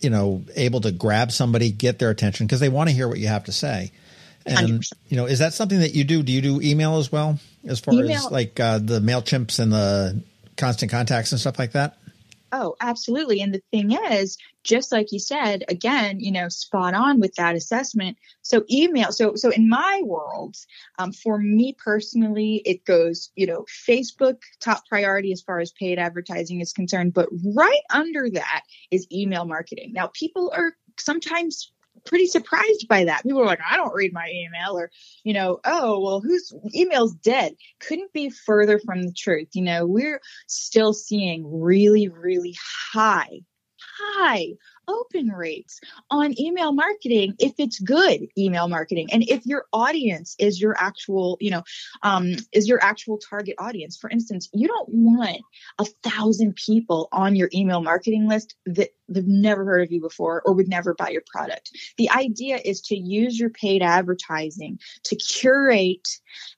you 0.01 0.11
know, 0.11 0.43
able 0.57 0.81
to 0.83 0.93
grab 0.93 1.33
somebody, 1.33 1.71
get 1.71 1.99
their 1.99 2.11
attention 2.11 2.47
because 2.47 2.61
they 2.61 2.69
want 2.69 2.89
to 2.89 2.95
hear 2.95 3.09
what 3.09 3.19
you 3.19 3.29
have 3.29 3.45
to 3.45 3.53
say. 3.53 3.93
And 4.47 4.81
100%. 4.81 4.93
you 5.09 5.17
know, 5.17 5.27
is 5.27 5.41
that 5.41 5.53
something 5.53 5.81
that 5.81 5.95
you 5.95 6.05
do? 6.05 6.23
Do 6.23 6.33
you 6.33 6.41
do 6.41 6.61
email 6.61 6.97
as 6.97 7.13
well, 7.13 7.39
as 7.67 7.81
far 7.81 7.95
email. 7.95 8.13
as 8.13 8.31
like 8.31 8.59
uh, 8.59 8.79
the 8.79 9.01
Mailchimps 9.01 9.59
and 9.59 9.73
the 9.73 10.23
constant 10.57 10.91
contacts 10.91 11.33
and 11.33 11.41
stuff 11.41 11.59
like 11.59 11.73
that? 11.73 11.99
Oh, 12.53 12.75
absolutely. 12.81 13.41
And 13.41 13.55
the 13.55 13.63
thing 13.71 13.93
is, 13.93 14.37
just 14.65 14.91
like 14.91 15.13
you 15.13 15.21
said, 15.21 15.65
again, 15.69 16.19
you 16.21 16.33
know, 16.33 16.49
spot 16.49 16.95
on 16.95 17.21
with 17.21 17.35
that 17.35 17.55
assessment. 17.55 18.17
So 18.43 18.65
email. 18.71 19.13
So 19.13 19.37
so 19.37 19.51
in 19.51 19.69
my 19.69 20.03
world, 20.05 20.57
um, 20.99 21.13
for 21.13 21.39
me 21.39 21.77
personally, 21.79 22.63
it 22.65 22.85
goes, 22.85 23.31
you 23.37 23.47
know, 23.47 23.65
Facebook 23.89 24.41
top 24.61 24.87
priority 24.89 25.33
as 25.33 25.43
far 25.43 25.61
as 25.61 25.73
paid 25.73 25.99
advertising 25.99 26.61
is 26.61 26.73
concerned, 26.73 27.15
but 27.15 27.29
right 27.55 27.83
under 27.91 28.29
that 28.31 28.63
is 28.91 29.07
email 29.13 29.45
marketing. 29.45 29.93
Now, 29.93 30.11
people 30.13 30.53
are 30.55 30.73
sometimes 30.99 31.73
pretty 32.05 32.27
surprised 32.27 32.87
by 32.89 33.05
that. 33.05 33.23
People 33.23 33.41
are 33.41 33.47
like, 33.47 33.61
I 33.69 33.77
don't 33.77 33.95
read 33.95 34.13
my 34.13 34.29
email, 34.31 34.79
or, 34.79 34.91
you 35.25 35.35
know, 35.35 35.61
oh, 35.65 36.01
well, 36.01 36.21
whose 36.21 36.53
email's 36.75 37.15
dead? 37.15 37.55
Couldn't 37.81 38.13
be 38.13 38.31
further 38.31 38.79
from 38.79 39.03
the 39.03 39.13
truth. 39.13 39.49
You 39.53 39.63
know, 39.63 39.87
we're 39.87 40.21
still 40.47 40.93
seeing 40.93 41.61
really, 41.61 42.09
really 42.09 42.57
high, 42.93 43.41
high 43.79 44.55
open 44.91 45.29
rates 45.29 45.81
on 46.11 46.39
email 46.39 46.73
marketing 46.73 47.35
if 47.39 47.53
it's 47.59 47.79
good 47.79 48.27
email 48.37 48.69
marketing 48.69 49.09
and 49.13 49.23
if 49.29 49.47
your 49.47 49.67
audience 49.73 50.35
is 50.39 50.61
your 50.61 50.77
actual 50.79 51.37
you 51.41 51.51
know 51.51 51.63
um, 52.03 52.33
is 52.53 52.69
your 52.69 52.83
actual 52.83 53.19
target 53.19 53.55
audience 53.59 53.97
for 53.97 54.11
instance 54.11 54.49
you 54.53 54.67
don't 54.67 54.89
want 54.89 55.41
a 55.79 55.85
thousand 56.03 56.57
people 56.57 57.09
on 57.13 57.37
your 57.37 57.49
email 57.55 57.83
marketing 57.83 58.29
list 58.29 58.57
that 58.67 58.91
they've 59.11 59.27
never 59.27 59.65
heard 59.65 59.83
of 59.83 59.93
you 59.93 60.01
before 60.01 60.43
or 60.45 60.55
would 60.55 60.69
never 60.69 60.95
buy 60.95 61.09
your 61.09 61.23
product 61.27 61.71
the 61.99 62.11
idea 62.11 62.59
is 62.65 62.81
to 62.81 62.97
use 62.97 63.39
your 63.39 63.51
paid 63.51 63.83
advertising 63.83 64.79
to 65.05 65.17
curate 65.17 66.09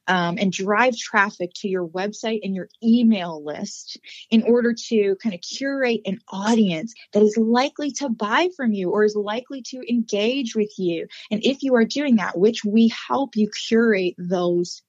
um, 0.06 0.36
and 0.38 0.52
drive 0.52 0.96
traffic 0.96 1.50
to 1.54 1.68
your 1.68 1.86
website 1.86 2.40
and 2.42 2.54
your 2.54 2.68
email 2.82 3.42
list 3.44 3.98
in 4.30 4.42
order 4.42 4.74
to 4.74 5.16
kind 5.22 5.34
of 5.34 5.40
curate 5.40 6.00
an 6.04 6.18
audience 6.28 6.94
that 7.12 7.22
is 7.22 7.36
likely 7.36 7.90
to 7.92 8.08
buy 8.08 8.48
from 8.56 8.72
you 8.72 8.90
or 8.90 9.04
is 9.04 9.16
likely 9.16 9.62
to 9.62 9.82
engage 9.88 10.54
with 10.54 10.72
you. 10.78 11.06
And 11.30 11.44
if 11.44 11.62
you 11.62 11.74
are 11.76 11.84
doing 11.84 12.16
that, 12.16 12.38
which 12.38 12.64
we 12.64 12.92
help 13.08 13.36
you 13.36 13.50
curate 13.68 14.14
those 14.18 14.82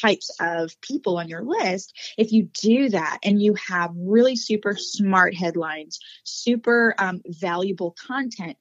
types 0.00 0.30
of 0.40 0.78
people 0.80 1.18
on 1.18 1.28
your 1.28 1.42
list, 1.42 1.94
if 2.18 2.32
you 2.32 2.48
do 2.60 2.88
that 2.90 3.18
and 3.22 3.40
you 3.40 3.54
have 3.68 3.90
really 3.96 4.36
super 4.36 4.76
smart 4.76 5.34
headlines, 5.34 5.98
super 6.24 6.94
um, 6.98 7.22
valuable 7.26 7.94
content, 8.06 8.56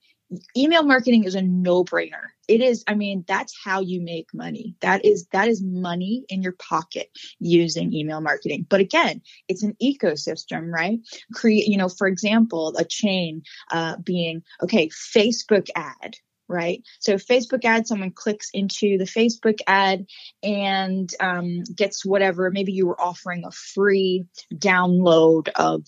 email 0.57 0.83
marketing 0.83 1.25
is 1.25 1.35
a 1.35 1.41
no-brainer. 1.41 2.29
It 2.47 2.61
is 2.61 2.83
i 2.87 2.93
mean 2.93 3.23
that's 3.27 3.53
how 3.63 3.81
you 3.81 4.01
make 4.01 4.33
money. 4.33 4.75
That 4.81 5.05
is 5.05 5.27
that 5.31 5.47
is 5.47 5.61
money 5.61 6.25
in 6.29 6.41
your 6.41 6.53
pocket 6.53 7.09
using 7.39 7.93
email 7.93 8.21
marketing. 8.21 8.65
But 8.69 8.81
again 8.81 9.21
it's 9.47 9.63
an 9.63 9.75
ecosystem 9.81 10.71
right? 10.71 10.99
Create 11.33 11.67
you 11.67 11.77
know 11.77 11.89
for 11.89 12.07
example 12.07 12.73
a 12.77 12.85
chain 12.85 13.43
uh, 13.71 13.97
being 13.97 14.43
okay 14.61 14.89
facebook 14.89 15.69
ad 15.75 16.15
right? 16.47 16.83
So 16.99 17.15
Facebook 17.15 17.65
ad, 17.65 17.87
someone 17.87 18.11
clicks 18.11 18.49
into 18.53 18.97
the 18.97 19.05
Facebook 19.05 19.59
ad 19.67 20.05
and 20.41 21.09
um, 21.19 21.63
gets 21.75 22.05
whatever. 22.05 22.51
Maybe 22.51 22.73
you 22.73 22.87
were 22.87 22.99
offering 23.01 23.43
a 23.45 23.51
free 23.51 24.25
download 24.53 25.49
of 25.55 25.85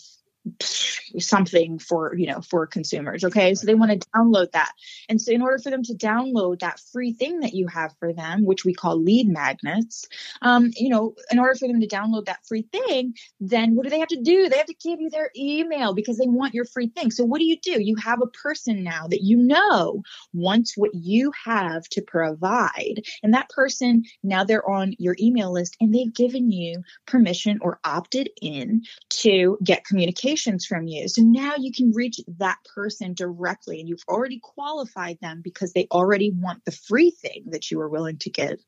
something 0.61 1.79
for 1.79 2.15
you 2.15 2.27
know 2.27 2.41
for 2.41 2.67
consumers 2.67 3.23
okay? 3.23 3.55
So 3.55 3.65
they 3.65 3.75
want 3.75 3.91
to 3.91 4.07
download 4.09 4.51
that. 4.51 4.71
And 5.09 5.21
so 5.21 5.31
in 5.31 5.41
order 5.41 5.57
for 5.57 5.69
them 5.69 5.83
to 5.83 5.93
download 5.93 6.59
that 6.59 6.79
free 6.91 7.13
thing 7.13 7.39
that 7.41 7.53
you 7.53 7.67
have 7.67 7.93
for 7.99 8.13
them 8.13 8.45
which 8.45 8.65
we 8.65 8.73
call 8.73 9.01
lead 9.01 9.27
magnets 9.27 10.07
um, 10.41 10.71
you 10.75 10.89
know 10.89 11.15
in 11.31 11.39
order 11.39 11.55
for 11.55 11.67
them 11.67 11.81
to 11.81 11.87
download 11.87 12.25
that 12.25 12.45
free 12.45 12.67
thing 12.71 13.13
then 13.39 13.75
what 13.75 13.83
do 13.83 13.89
they 13.89 13.99
have 13.99 14.09
to 14.09 14.21
do? 14.21 14.49
They 14.49 14.57
have 14.57 14.65
to 14.67 14.75
give 14.75 14.99
you 14.99 15.09
their 15.09 15.31
email 15.35 15.93
because 15.93 16.17
they 16.17 16.27
want 16.27 16.53
your 16.53 16.65
free 16.65 16.87
thing. 16.87 17.11
So 17.11 17.23
what 17.23 17.39
do 17.39 17.45
you 17.45 17.57
do? 17.59 17.81
You 17.81 17.95
have 17.97 18.21
a 18.21 18.27
person 18.27 18.83
now 18.83 19.07
that 19.07 19.21
you 19.21 19.37
know 19.37 20.03
wants 20.33 20.73
what 20.75 20.91
you 20.93 21.31
have 21.45 21.83
to 21.89 22.01
provide. 22.01 23.03
And 23.23 23.33
that 23.33 23.49
person 23.49 24.03
now 24.23 24.43
they're 24.43 24.67
on 24.67 24.93
your 24.97 25.15
email 25.19 25.51
list 25.51 25.75
and 25.79 25.93
they've 25.93 26.13
given 26.13 26.51
you 26.51 26.83
permission 27.05 27.59
or 27.61 27.79
opted 27.83 28.29
in 28.41 28.83
to 29.09 29.57
get 29.63 29.85
communication 29.85 30.34
from 30.65 30.87
you. 30.87 31.07
So 31.07 31.21
now 31.21 31.53
you 31.57 31.71
can 31.71 31.91
reach 31.91 32.19
that 32.39 32.57
person 32.73 33.13
directly 33.13 33.79
and 33.79 33.89
you've 33.89 34.03
already 34.07 34.39
qualified 34.41 35.17
them 35.21 35.41
because 35.43 35.73
they 35.73 35.87
already 35.91 36.31
want 36.31 36.63
the 36.65 36.71
free 36.71 37.11
thing 37.11 37.45
that 37.47 37.71
you 37.71 37.79
are 37.81 37.89
willing 37.89 38.17
to 38.19 38.29
give. 38.29 38.59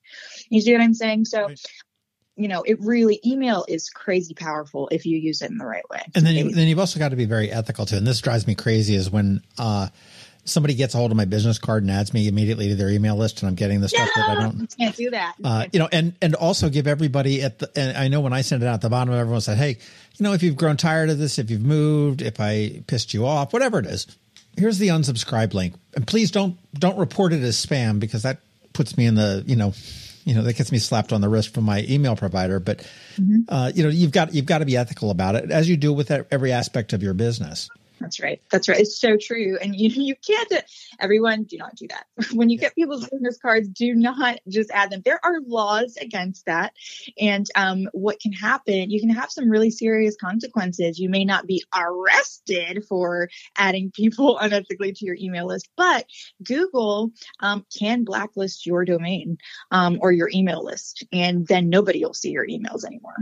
You 0.49 0.61
see 0.61 0.73
what 0.73 0.81
I'm 0.81 0.93
saying? 0.93 1.25
So 1.25 1.47
right. 1.47 1.59
you 2.35 2.47
know, 2.47 2.63
it 2.63 2.79
really 2.81 3.19
email 3.25 3.65
is 3.67 3.89
crazy 3.89 4.33
powerful 4.33 4.87
if 4.89 5.05
you 5.05 5.17
use 5.17 5.41
it 5.41 5.51
in 5.51 5.57
the 5.57 5.65
right 5.65 5.87
way. 5.89 6.01
And 6.15 6.25
then 6.25 6.35
you, 6.35 6.51
then 6.51 6.67
you've 6.67 6.79
also 6.79 6.99
got 6.99 7.09
to 7.09 7.15
be 7.15 7.25
very 7.25 7.51
ethical 7.51 7.85
too. 7.85 7.97
And 7.97 8.07
this 8.07 8.21
drives 8.21 8.47
me 8.47 8.55
crazy 8.55 8.95
is 8.95 9.09
when 9.09 9.41
uh 9.57 9.87
somebody 10.47 10.73
gets 10.73 10.95
a 10.95 10.97
hold 10.97 11.11
of 11.11 11.17
my 11.17 11.25
business 11.25 11.59
card 11.59 11.83
and 11.83 11.91
adds 11.91 12.13
me 12.13 12.27
immediately 12.27 12.69
to 12.69 12.75
their 12.75 12.89
email 12.89 13.15
list 13.15 13.41
and 13.41 13.49
I'm 13.49 13.55
getting 13.55 13.81
the 13.81 13.89
stuff 13.89 14.09
no, 14.15 14.21
that 14.21 14.37
I 14.37 14.41
don't 14.41 14.59
you 14.59 14.67
can't 14.67 14.95
do 14.95 15.09
that. 15.11 15.35
Uh, 15.43 15.65
you 15.71 15.79
know, 15.79 15.89
and 15.91 16.13
and 16.21 16.35
also 16.35 16.69
give 16.69 16.87
everybody 16.87 17.41
at 17.41 17.59
the 17.59 17.71
and 17.75 17.97
I 17.97 18.07
know 18.07 18.21
when 18.21 18.33
I 18.33 18.41
send 18.41 18.63
it 18.63 18.67
out 18.67 18.75
at 18.75 18.81
the 18.81 18.89
bottom 18.89 19.13
everyone 19.13 19.41
said, 19.41 19.57
Hey, 19.57 19.77
you 20.17 20.23
know, 20.23 20.33
if 20.33 20.43
you've 20.43 20.55
grown 20.55 20.77
tired 20.77 21.09
of 21.09 21.17
this, 21.17 21.37
if 21.37 21.51
you've 21.51 21.61
moved, 21.61 22.21
if 22.21 22.39
I 22.39 22.81
pissed 22.87 23.13
you 23.13 23.25
off, 23.25 23.53
whatever 23.53 23.79
it 23.79 23.85
is, 23.85 24.07
here's 24.57 24.77
the 24.77 24.89
unsubscribe 24.89 25.53
link. 25.53 25.75
And 25.95 26.05
please 26.05 26.31
don't 26.31 26.57
don't 26.73 26.97
report 26.97 27.33
it 27.33 27.41
as 27.41 27.63
spam 27.63 27.99
because 27.99 28.23
that 28.23 28.39
puts 28.73 28.97
me 28.97 29.05
in 29.05 29.15
the, 29.15 29.43
you 29.45 29.55
know, 29.55 29.73
you 30.25 30.35
know 30.35 30.43
that 30.43 30.57
gets 30.57 30.71
me 30.71 30.77
slapped 30.77 31.13
on 31.13 31.21
the 31.21 31.29
wrist 31.29 31.53
from 31.53 31.63
my 31.63 31.85
email 31.87 32.15
provider. 32.15 32.59
But 32.59 32.79
mm-hmm. 33.15 33.41
uh, 33.47 33.71
you 33.73 33.83
know, 33.83 33.89
you've 33.89 34.11
got 34.11 34.33
you've 34.33 34.45
got 34.45 34.57
to 34.59 34.65
be 34.65 34.75
ethical 34.75 35.09
about 35.09 35.35
it, 35.35 35.51
as 35.51 35.69
you 35.69 35.77
do 35.77 35.93
with 35.93 36.11
every 36.11 36.51
aspect 36.51 36.91
of 36.93 37.01
your 37.01 37.13
business. 37.13 37.69
That's 37.99 38.19
right. 38.19 38.41
That's 38.51 38.69
right. 38.69 38.79
It's 38.79 38.99
so 38.99 39.17
true. 39.17 39.57
And 39.61 39.75
you 39.75 39.89
you 40.07 40.15
can't 40.15 40.51
everyone 40.99 41.43
do 41.43 41.57
not 41.57 41.75
do 41.75 41.87
that. 41.87 42.05
When 42.33 42.49
you 42.49 42.57
get 42.57 42.75
people's 42.75 43.07
business 43.07 43.37
cards, 43.37 43.67
do 43.69 43.95
not 43.95 44.39
just 44.47 44.69
add 44.71 44.91
them. 44.91 45.01
There 45.03 45.19
are 45.23 45.39
laws 45.47 45.97
against 45.99 46.45
that. 46.45 46.73
And 47.19 47.47
um, 47.55 47.87
what 47.93 48.19
can 48.19 48.31
happen, 48.31 48.91
you 48.91 48.99
can 48.99 49.09
have 49.09 49.31
some 49.31 49.49
really 49.49 49.71
serious 49.71 50.15
consequences. 50.15 50.99
You 50.99 51.09
may 51.09 51.25
not 51.25 51.47
be 51.47 51.63
arrested 51.75 52.83
for 52.87 53.29
adding 53.57 53.91
people 53.95 54.37
unethically 54.41 54.95
to 54.95 55.05
your 55.05 55.15
email 55.19 55.47
list, 55.47 55.69
but 55.77 56.05
Google 56.43 57.11
um, 57.39 57.65
can 57.77 58.03
blacklist 58.03 58.65
your 58.65 58.85
domain 58.85 59.37
um, 59.71 59.97
or 60.01 60.11
your 60.11 60.29
email 60.33 60.63
list, 60.63 61.05
and 61.11 61.47
then 61.47 61.69
nobody 61.69 62.03
will 62.03 62.13
see 62.13 62.31
your 62.31 62.47
emails 62.47 62.85
anymore. 62.85 63.15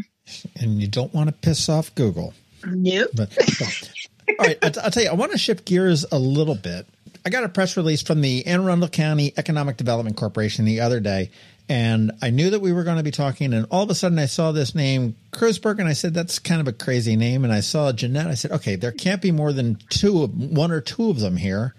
And 0.56 0.82
you 0.82 0.88
don't 0.88 1.14
want 1.14 1.28
to 1.28 1.34
piss 1.34 1.70
off 1.70 1.94
Google. 1.96 2.34
Nope. 2.66 3.12
But, 3.14 3.36
but 3.36 3.90
all 4.30 4.36
right, 4.46 4.58
I'll, 4.62 4.72
I'll 4.84 4.92
tell 4.92 5.04
you, 5.04 5.10
I 5.10 5.14
want 5.14 5.32
to 5.32 5.38
shift 5.38 5.66
gears 5.66 6.06
a 6.12 6.20
little 6.20 6.56
bit. 6.56 6.88
I 7.26 7.30
got 7.30 7.44
a 7.44 7.50
press 7.50 7.76
release 7.76 8.02
from 8.02 8.22
the 8.22 8.46
Anne 8.46 8.62
Arundel 8.62 8.90
County 8.90 9.34
Economic 9.36 9.78
Development 9.78 10.16
Corporation 10.16 10.66
the 10.66 10.82
other 10.82 11.00
day, 11.00 11.32
and 11.68 12.12
I 12.22 12.30
knew 12.30 12.52
that 12.52 12.62
we 12.62 12.72
were 12.72 12.84
going 12.84 12.98
to 12.98 13.04
be 13.04 13.12
talking. 13.12 13.54
And 13.54 13.66
all 13.72 13.84
of 13.84 13.90
a 13.90 13.96
sudden, 13.96 14.20
I 14.20 14.28
saw 14.28 14.52
this 14.52 14.76
name, 14.76 15.16
Kreuzburg, 15.32 15.80
and 15.80 15.88
I 15.88 15.94
said, 15.94 16.14
"That's 16.14 16.38
kind 16.38 16.62
of 16.62 16.68
a 16.68 16.74
crazy 16.74 17.16
name." 17.16 17.44
And 17.44 17.52
I 17.52 17.62
saw 17.62 17.92
Jeanette. 17.92 18.28
I 18.28 18.36
said, 18.36 18.52
"Okay, 18.52 18.76
there 18.76 18.92
can't 18.92 19.22
be 19.22 19.32
more 19.32 19.52
than 19.52 19.80
two, 19.90 20.24
of, 20.24 20.36
one 20.36 20.72
or 20.72 20.82
two 20.82 21.10
of 21.10 21.20
them 21.20 21.38
here." 21.38 21.74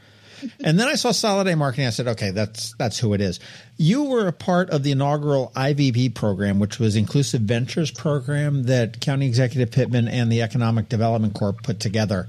And 0.63 0.79
then 0.79 0.89
I 0.89 0.95
saw 0.95 1.11
Soloday 1.11 1.57
Marketing. 1.57 1.87
I 1.87 1.91
said, 1.91 2.09
okay, 2.09 2.31
that's 2.31 2.75
that's 2.75 2.99
who 2.99 3.15
it 3.15 3.21
is. 3.21 3.41
You 3.77 4.05
were 4.05 4.27
a 4.27 4.33
part 4.33 4.71
of 4.71 4.83
the 4.83 4.93
inaugural 4.93 5.53
IVP 5.55 6.15
program, 6.15 6.59
which 6.59 6.79
was 6.79 6.97
Inclusive 6.97 7.43
Ventures 7.43 7.91
program 7.91 8.65
that 8.65 9.01
County 9.01 9.27
Executive 9.27 9.71
Pittman 9.71 10.09
and 10.09 10.31
the 10.31 10.43
Economic 10.43 10.89
Development 10.89 11.35
Corp 11.35 11.63
put 11.63 11.81
together. 11.81 12.29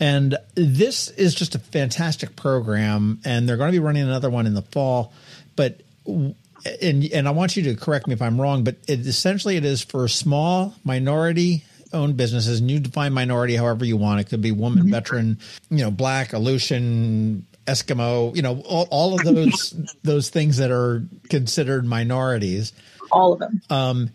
And 0.00 0.36
this 0.54 1.08
is 1.10 1.34
just 1.34 1.54
a 1.54 1.58
fantastic 1.58 2.34
program, 2.34 3.20
and 3.24 3.48
they're 3.48 3.56
going 3.56 3.72
to 3.72 3.78
be 3.78 3.84
running 3.84 4.02
another 4.02 4.30
one 4.30 4.46
in 4.46 4.54
the 4.54 4.62
fall. 4.62 5.12
But 5.54 5.80
and 6.06 7.04
and 7.12 7.28
I 7.28 7.30
want 7.30 7.56
you 7.56 7.62
to 7.64 7.76
correct 7.76 8.06
me 8.06 8.14
if 8.14 8.22
I'm 8.22 8.40
wrong, 8.40 8.64
but 8.64 8.76
it, 8.88 9.06
essentially 9.06 9.56
it 9.56 9.64
is 9.64 9.82
for 9.82 10.08
small 10.08 10.74
minority 10.84 11.64
owned 11.94 12.16
businesses, 12.16 12.60
and 12.60 12.70
you 12.70 12.80
define 12.80 13.12
minority 13.12 13.56
however 13.56 13.84
you 13.84 13.96
want. 13.96 14.20
It 14.20 14.24
could 14.24 14.42
be 14.42 14.52
woman, 14.52 14.84
mm-hmm. 14.84 14.90
veteran, 14.90 15.38
you 15.70 15.78
know, 15.78 15.90
black, 15.90 16.32
Aleutian, 16.32 17.46
Eskimo, 17.66 18.34
you 18.36 18.42
know, 18.42 18.60
all, 18.66 18.86
all 18.90 19.14
of 19.14 19.24
those 19.24 19.74
those 20.02 20.28
things 20.28 20.58
that 20.58 20.70
are 20.70 21.02
considered 21.30 21.84
minorities. 21.86 22.72
All 23.10 23.32
of 23.32 23.38
them. 23.38 23.62
Um, 23.70 24.10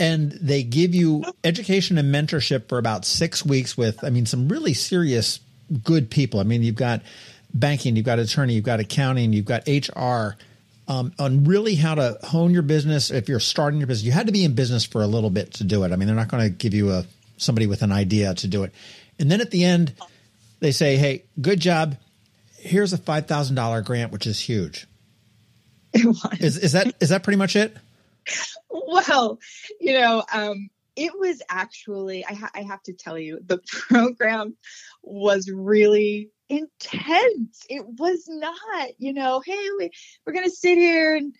and 0.00 0.32
they 0.32 0.62
give 0.62 0.94
you 0.94 1.24
education 1.44 1.98
and 1.98 2.12
mentorship 2.12 2.68
for 2.68 2.78
about 2.78 3.04
six 3.04 3.44
weeks 3.44 3.76
with, 3.76 4.02
I 4.02 4.08
mean, 4.08 4.24
some 4.24 4.48
really 4.48 4.72
serious, 4.72 5.40
good 5.84 6.10
people. 6.10 6.40
I 6.40 6.44
mean, 6.44 6.62
you've 6.62 6.74
got 6.74 7.02
banking, 7.52 7.96
you've 7.96 8.06
got 8.06 8.18
attorney, 8.18 8.54
you've 8.54 8.64
got 8.64 8.80
accounting, 8.80 9.34
you've 9.34 9.44
got 9.44 9.68
HR. 9.68 10.36
Um, 10.90 11.12
on 11.20 11.44
really 11.44 11.76
how 11.76 11.94
to 11.94 12.18
hone 12.24 12.52
your 12.52 12.62
business. 12.62 13.12
If 13.12 13.28
you're 13.28 13.38
starting 13.38 13.78
your 13.78 13.86
business, 13.86 14.04
you 14.04 14.10
had 14.10 14.26
to 14.26 14.32
be 14.32 14.44
in 14.44 14.56
business 14.56 14.84
for 14.84 15.02
a 15.02 15.06
little 15.06 15.30
bit 15.30 15.54
to 15.54 15.64
do 15.64 15.84
it. 15.84 15.92
I 15.92 15.96
mean, 15.96 16.08
they're 16.08 16.16
not 16.16 16.26
going 16.26 16.42
to 16.42 16.50
give 16.50 16.74
you 16.74 16.90
a 16.90 17.04
somebody 17.36 17.68
with 17.68 17.82
an 17.82 17.92
idea 17.92 18.34
to 18.34 18.48
do 18.48 18.64
it. 18.64 18.72
And 19.20 19.30
then 19.30 19.40
at 19.40 19.52
the 19.52 19.62
end, 19.64 19.94
they 20.58 20.72
say, 20.72 20.96
"Hey, 20.96 21.22
good 21.40 21.60
job. 21.60 21.96
Here's 22.58 22.92
a 22.92 22.98
five 22.98 23.28
thousand 23.28 23.54
dollar 23.54 23.82
grant, 23.82 24.10
which 24.10 24.26
is 24.26 24.40
huge." 24.40 24.88
It 25.94 26.40
Is 26.40 26.56
is 26.56 26.72
that 26.72 26.92
is 26.98 27.10
that 27.10 27.22
pretty 27.22 27.36
much 27.38 27.54
it? 27.54 27.76
well, 28.70 29.38
you 29.80 29.92
know, 29.92 30.24
um, 30.32 30.70
it 30.96 31.12
was 31.18 31.40
actually, 31.48 32.24
I, 32.24 32.34
ha- 32.34 32.50
I 32.54 32.62
have 32.62 32.82
to 32.84 32.92
tell 32.92 33.18
you, 33.18 33.40
the 33.46 33.58
program 33.66 34.56
was 35.02 35.50
really 35.52 36.30
intense. 36.48 37.64
It 37.68 37.84
was 37.86 38.24
not, 38.28 38.88
you 38.98 39.12
know, 39.12 39.42
hey, 39.44 39.68
we, 39.78 39.90
we're 40.26 40.32
going 40.32 40.48
to 40.48 40.54
sit 40.54 40.78
here 40.78 41.16
and 41.16 41.34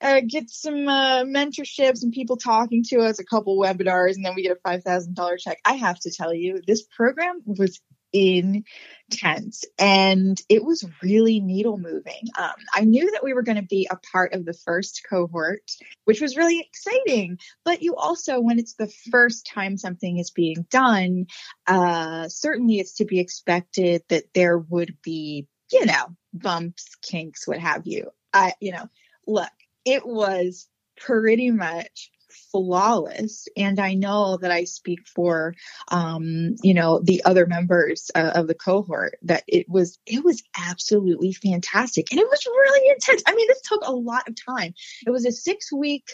uh, 0.00 0.20
get 0.28 0.50
some 0.50 0.88
uh, 0.88 1.24
mentorships 1.24 2.02
and 2.02 2.12
people 2.12 2.36
talking 2.36 2.84
to 2.88 3.00
us, 3.00 3.18
a 3.18 3.24
couple 3.24 3.58
webinars, 3.58 4.16
and 4.16 4.24
then 4.24 4.34
we 4.34 4.42
get 4.42 4.56
a 4.56 4.68
$5,000 4.68 5.38
check. 5.38 5.58
I 5.64 5.74
have 5.74 5.98
to 6.00 6.12
tell 6.12 6.34
you, 6.34 6.60
this 6.66 6.84
program 6.96 7.40
was 7.46 7.80
intense 8.16 9.64
and 9.78 10.40
it 10.48 10.64
was 10.64 10.84
really 11.02 11.40
needle 11.40 11.78
moving. 11.78 12.28
Um, 12.38 12.54
I 12.72 12.82
knew 12.82 13.10
that 13.12 13.22
we 13.22 13.34
were 13.34 13.42
going 13.42 13.60
to 13.60 13.62
be 13.62 13.88
a 13.90 13.98
part 14.12 14.32
of 14.32 14.44
the 14.44 14.52
first 14.52 15.02
cohort, 15.08 15.70
which 16.04 16.20
was 16.20 16.36
really 16.36 16.60
exciting. 16.60 17.38
But 17.64 17.82
you 17.82 17.94
also, 17.94 18.40
when 18.40 18.58
it's 18.58 18.74
the 18.74 18.92
first 19.10 19.46
time 19.52 19.76
something 19.76 20.18
is 20.18 20.30
being 20.30 20.66
done, 20.70 21.26
uh, 21.66 22.28
certainly 22.28 22.78
it's 22.78 22.94
to 22.94 23.04
be 23.04 23.20
expected 23.20 24.02
that 24.08 24.32
there 24.34 24.58
would 24.58 24.96
be, 25.02 25.46
you 25.70 25.84
know, 25.84 26.16
bumps, 26.32 26.96
kinks, 27.02 27.46
what 27.46 27.58
have 27.58 27.86
you. 27.86 28.10
I, 28.32 28.54
you 28.60 28.72
know, 28.72 28.88
look, 29.26 29.50
it 29.84 30.06
was 30.06 30.68
pretty 30.96 31.50
much 31.50 32.10
flawless 32.50 33.48
and 33.56 33.78
i 33.78 33.94
know 33.94 34.36
that 34.36 34.50
i 34.50 34.64
speak 34.64 35.06
for 35.06 35.54
um, 35.88 36.54
you 36.62 36.74
know 36.74 37.00
the 37.00 37.22
other 37.24 37.46
members 37.46 38.10
uh, 38.14 38.32
of 38.34 38.46
the 38.46 38.54
cohort 38.54 39.18
that 39.22 39.44
it 39.46 39.68
was 39.68 39.98
it 40.06 40.24
was 40.24 40.42
absolutely 40.66 41.32
fantastic 41.32 42.10
and 42.10 42.20
it 42.20 42.28
was 42.28 42.46
really 42.46 42.90
intense. 42.90 43.22
I 43.26 43.34
mean 43.34 43.46
this 43.48 43.60
took 43.62 43.82
a 43.84 43.92
lot 43.92 44.28
of 44.28 44.36
time. 44.36 44.74
It 45.06 45.10
was 45.10 45.26
a 45.26 45.32
six 45.32 45.72
week 45.72 46.08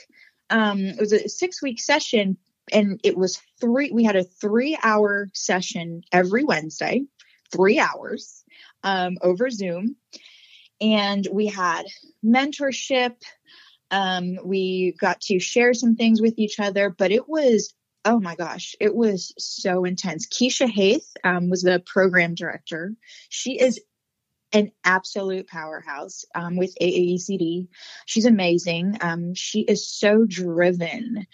um, 0.50 0.80
it 0.80 1.00
was 1.00 1.12
a 1.12 1.28
six 1.28 1.62
week 1.62 1.80
session 1.80 2.37
and 2.72 3.00
it 3.02 3.16
was 3.16 3.40
three 3.61 3.90
we 3.90 4.04
had 4.04 4.16
a 4.16 4.24
three 4.24 4.78
hour 4.82 5.28
session 5.32 6.02
every 6.12 6.44
wednesday 6.44 7.02
three 7.50 7.78
hours 7.78 8.44
um, 8.85 9.16
over 9.22 9.50
zoom 9.50 9.96
and 10.80 11.26
we 11.32 11.46
had 11.46 11.85
mentorship 12.24 13.14
um, 13.92 14.38
we 14.44 14.96
got 14.98 15.20
to 15.22 15.38
share 15.38 15.74
some 15.74 15.94
things 15.94 16.20
with 16.20 16.35
each 16.38 16.59
other, 16.59 16.90
but 16.90 17.12
it 17.12 17.28
was 17.28 17.72
oh 18.05 18.18
my 18.18 18.35
gosh, 18.35 18.74
it 18.81 18.94
was 18.94 19.33
so 19.38 19.85
intense. 19.85 20.26
Keisha 20.26 20.68
Haith 20.68 21.09
um, 21.22 21.50
was 21.50 21.62
the 21.62 21.81
program 21.87 22.35
director. 22.35 22.94
She 23.28 23.61
is 23.61 23.81
an 24.52 24.70
absolute 24.85 25.46
powerhouse 25.46 26.24
um, 26.35 26.57
with 26.57 26.74
AAECD. 26.81 27.68
She's 28.07 28.26
amazing. 28.26 28.98
Um, 29.00 29.35
she 29.35 29.61
is 29.61 29.88
so 29.88 30.24
driven. 30.26 31.26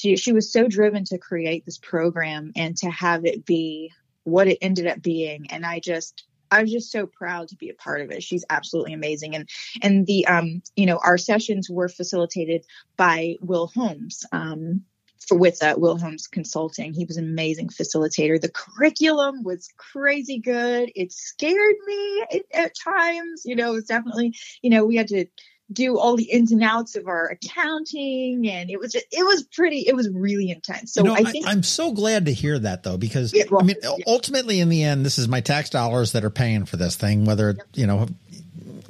To, 0.00 0.16
she 0.16 0.32
was 0.32 0.52
so 0.52 0.66
driven 0.66 1.04
to 1.04 1.18
create 1.18 1.64
this 1.64 1.78
program 1.78 2.52
and 2.56 2.76
to 2.78 2.90
have 2.90 3.24
it 3.24 3.46
be 3.46 3.92
what 4.24 4.48
it 4.48 4.58
ended 4.60 4.86
up 4.86 5.00
being. 5.02 5.46
And 5.50 5.64
I 5.64 5.78
just 5.78 6.24
I 6.54 6.62
was 6.62 6.72
just 6.72 6.92
so 6.92 7.06
proud 7.06 7.48
to 7.48 7.56
be 7.56 7.68
a 7.68 7.74
part 7.74 8.00
of 8.00 8.10
it. 8.10 8.22
She's 8.22 8.44
absolutely 8.50 8.92
amazing. 8.92 9.34
And 9.34 9.48
and 9.82 10.06
the 10.06 10.26
um, 10.26 10.62
you 10.76 10.86
know, 10.86 10.98
our 10.98 11.18
sessions 11.18 11.68
were 11.68 11.88
facilitated 11.88 12.64
by 12.96 13.36
Will 13.40 13.68
Holmes. 13.68 14.24
Um, 14.32 14.84
for, 15.26 15.38
with 15.38 15.62
uh, 15.62 15.74
Will 15.78 15.98
Holmes 15.98 16.26
Consulting. 16.26 16.92
He 16.92 17.06
was 17.06 17.16
an 17.16 17.24
amazing 17.24 17.68
facilitator. 17.68 18.38
The 18.38 18.50
curriculum 18.50 19.42
was 19.42 19.68
crazy 19.78 20.38
good. 20.38 20.92
It 20.94 21.12
scared 21.12 21.76
me 21.86 22.24
at, 22.30 22.42
at 22.52 22.72
times. 22.74 23.42
You 23.44 23.56
know, 23.56 23.72
it 23.72 23.74
was 23.74 23.84
definitely, 23.84 24.34
you 24.62 24.68
know, 24.68 24.84
we 24.84 24.96
had 24.96 25.08
to 25.08 25.24
do 25.72 25.98
all 25.98 26.16
the 26.16 26.24
ins 26.24 26.52
and 26.52 26.62
outs 26.62 26.94
of 26.94 27.08
our 27.08 27.26
accounting 27.26 28.48
and 28.48 28.70
it 28.70 28.78
was 28.78 28.92
just, 28.92 29.06
it 29.10 29.24
was 29.24 29.44
pretty 29.44 29.78
it 29.86 29.96
was 29.96 30.10
really 30.10 30.50
intense 30.50 30.92
so 30.92 31.02
you 31.02 31.08
know, 31.08 31.14
i 31.14 31.24
think 31.24 31.46
I, 31.46 31.52
am 31.52 31.62
so 31.62 31.92
glad 31.92 32.26
to 32.26 32.32
hear 32.32 32.58
that 32.58 32.82
though 32.82 32.98
because 32.98 33.32
yeah, 33.32 33.44
well, 33.50 33.62
i 33.62 33.64
mean 33.64 33.76
yeah. 33.82 34.04
ultimately 34.06 34.60
in 34.60 34.68
the 34.68 34.82
end 34.82 35.06
this 35.06 35.18
is 35.18 35.26
my 35.26 35.40
tax 35.40 35.70
dollars 35.70 36.12
that 36.12 36.24
are 36.24 36.30
paying 36.30 36.66
for 36.66 36.76
this 36.76 36.96
thing 36.96 37.24
whether 37.24 37.54
yep. 37.56 37.66
you 37.74 37.86
know 37.86 38.06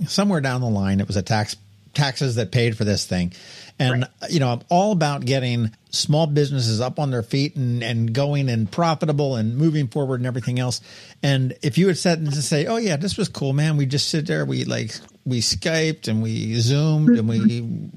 somewhere 0.09 0.41
down 0.41 0.61
the 0.61 0.69
line 0.69 1.01
it 1.01 1.07
was 1.07 1.17
a 1.17 1.23
tax 1.23 1.57
taxes 1.95 2.35
that 2.35 2.51
paid 2.51 2.77
for 2.77 2.83
this 2.83 3.07
thing 3.07 3.33
and 3.79 4.03
right. 4.03 4.31
you 4.31 4.41
know 4.41 4.49
i'm 4.49 4.61
all 4.69 4.91
about 4.91 5.25
getting 5.25 5.71
small 5.91 6.27
businesses 6.27 6.81
up 6.81 6.99
on 6.99 7.13
their 7.13 7.23
feet 7.23 7.55
and 7.55 7.85
and 7.85 8.13
going 8.13 8.49
and 8.49 8.71
profitable 8.71 9.37
and 9.37 9.57
moving 9.57 9.87
forward 9.87 10.19
and 10.19 10.27
everything 10.27 10.59
else 10.59 10.81
and 11.23 11.57
if 11.63 11.79
you 11.79 11.87
had 11.87 11.97
said 11.97 12.19
and 12.19 12.35
say 12.35 12.67
oh 12.67 12.79
yeah 12.79 12.97
this 12.97 13.17
was 13.17 13.29
cool 13.29 13.53
man 13.53 13.77
we 13.77 13.87
just 13.87 14.09
sit 14.09 14.27
there 14.27 14.45
we 14.45 14.65
like 14.65 14.93
we 15.25 15.41
Skyped 15.41 16.09
and 16.09 16.23
we 16.23 16.55
Zoomed 16.57 17.19
and 17.19 17.29
we 17.29 17.91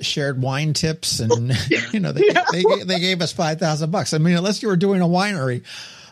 shared 0.00 0.42
wine 0.42 0.72
tips 0.72 1.20
and 1.20 1.56
you 1.92 2.00
know 2.00 2.12
they 2.12 2.26
yeah. 2.26 2.44
they, 2.52 2.64
they 2.84 3.00
gave 3.00 3.20
us 3.20 3.32
five 3.32 3.58
thousand 3.58 3.90
bucks. 3.90 4.12
I 4.14 4.18
mean, 4.18 4.36
unless 4.36 4.62
you 4.62 4.68
were 4.68 4.76
doing 4.76 5.00
a 5.00 5.06
winery, 5.06 5.62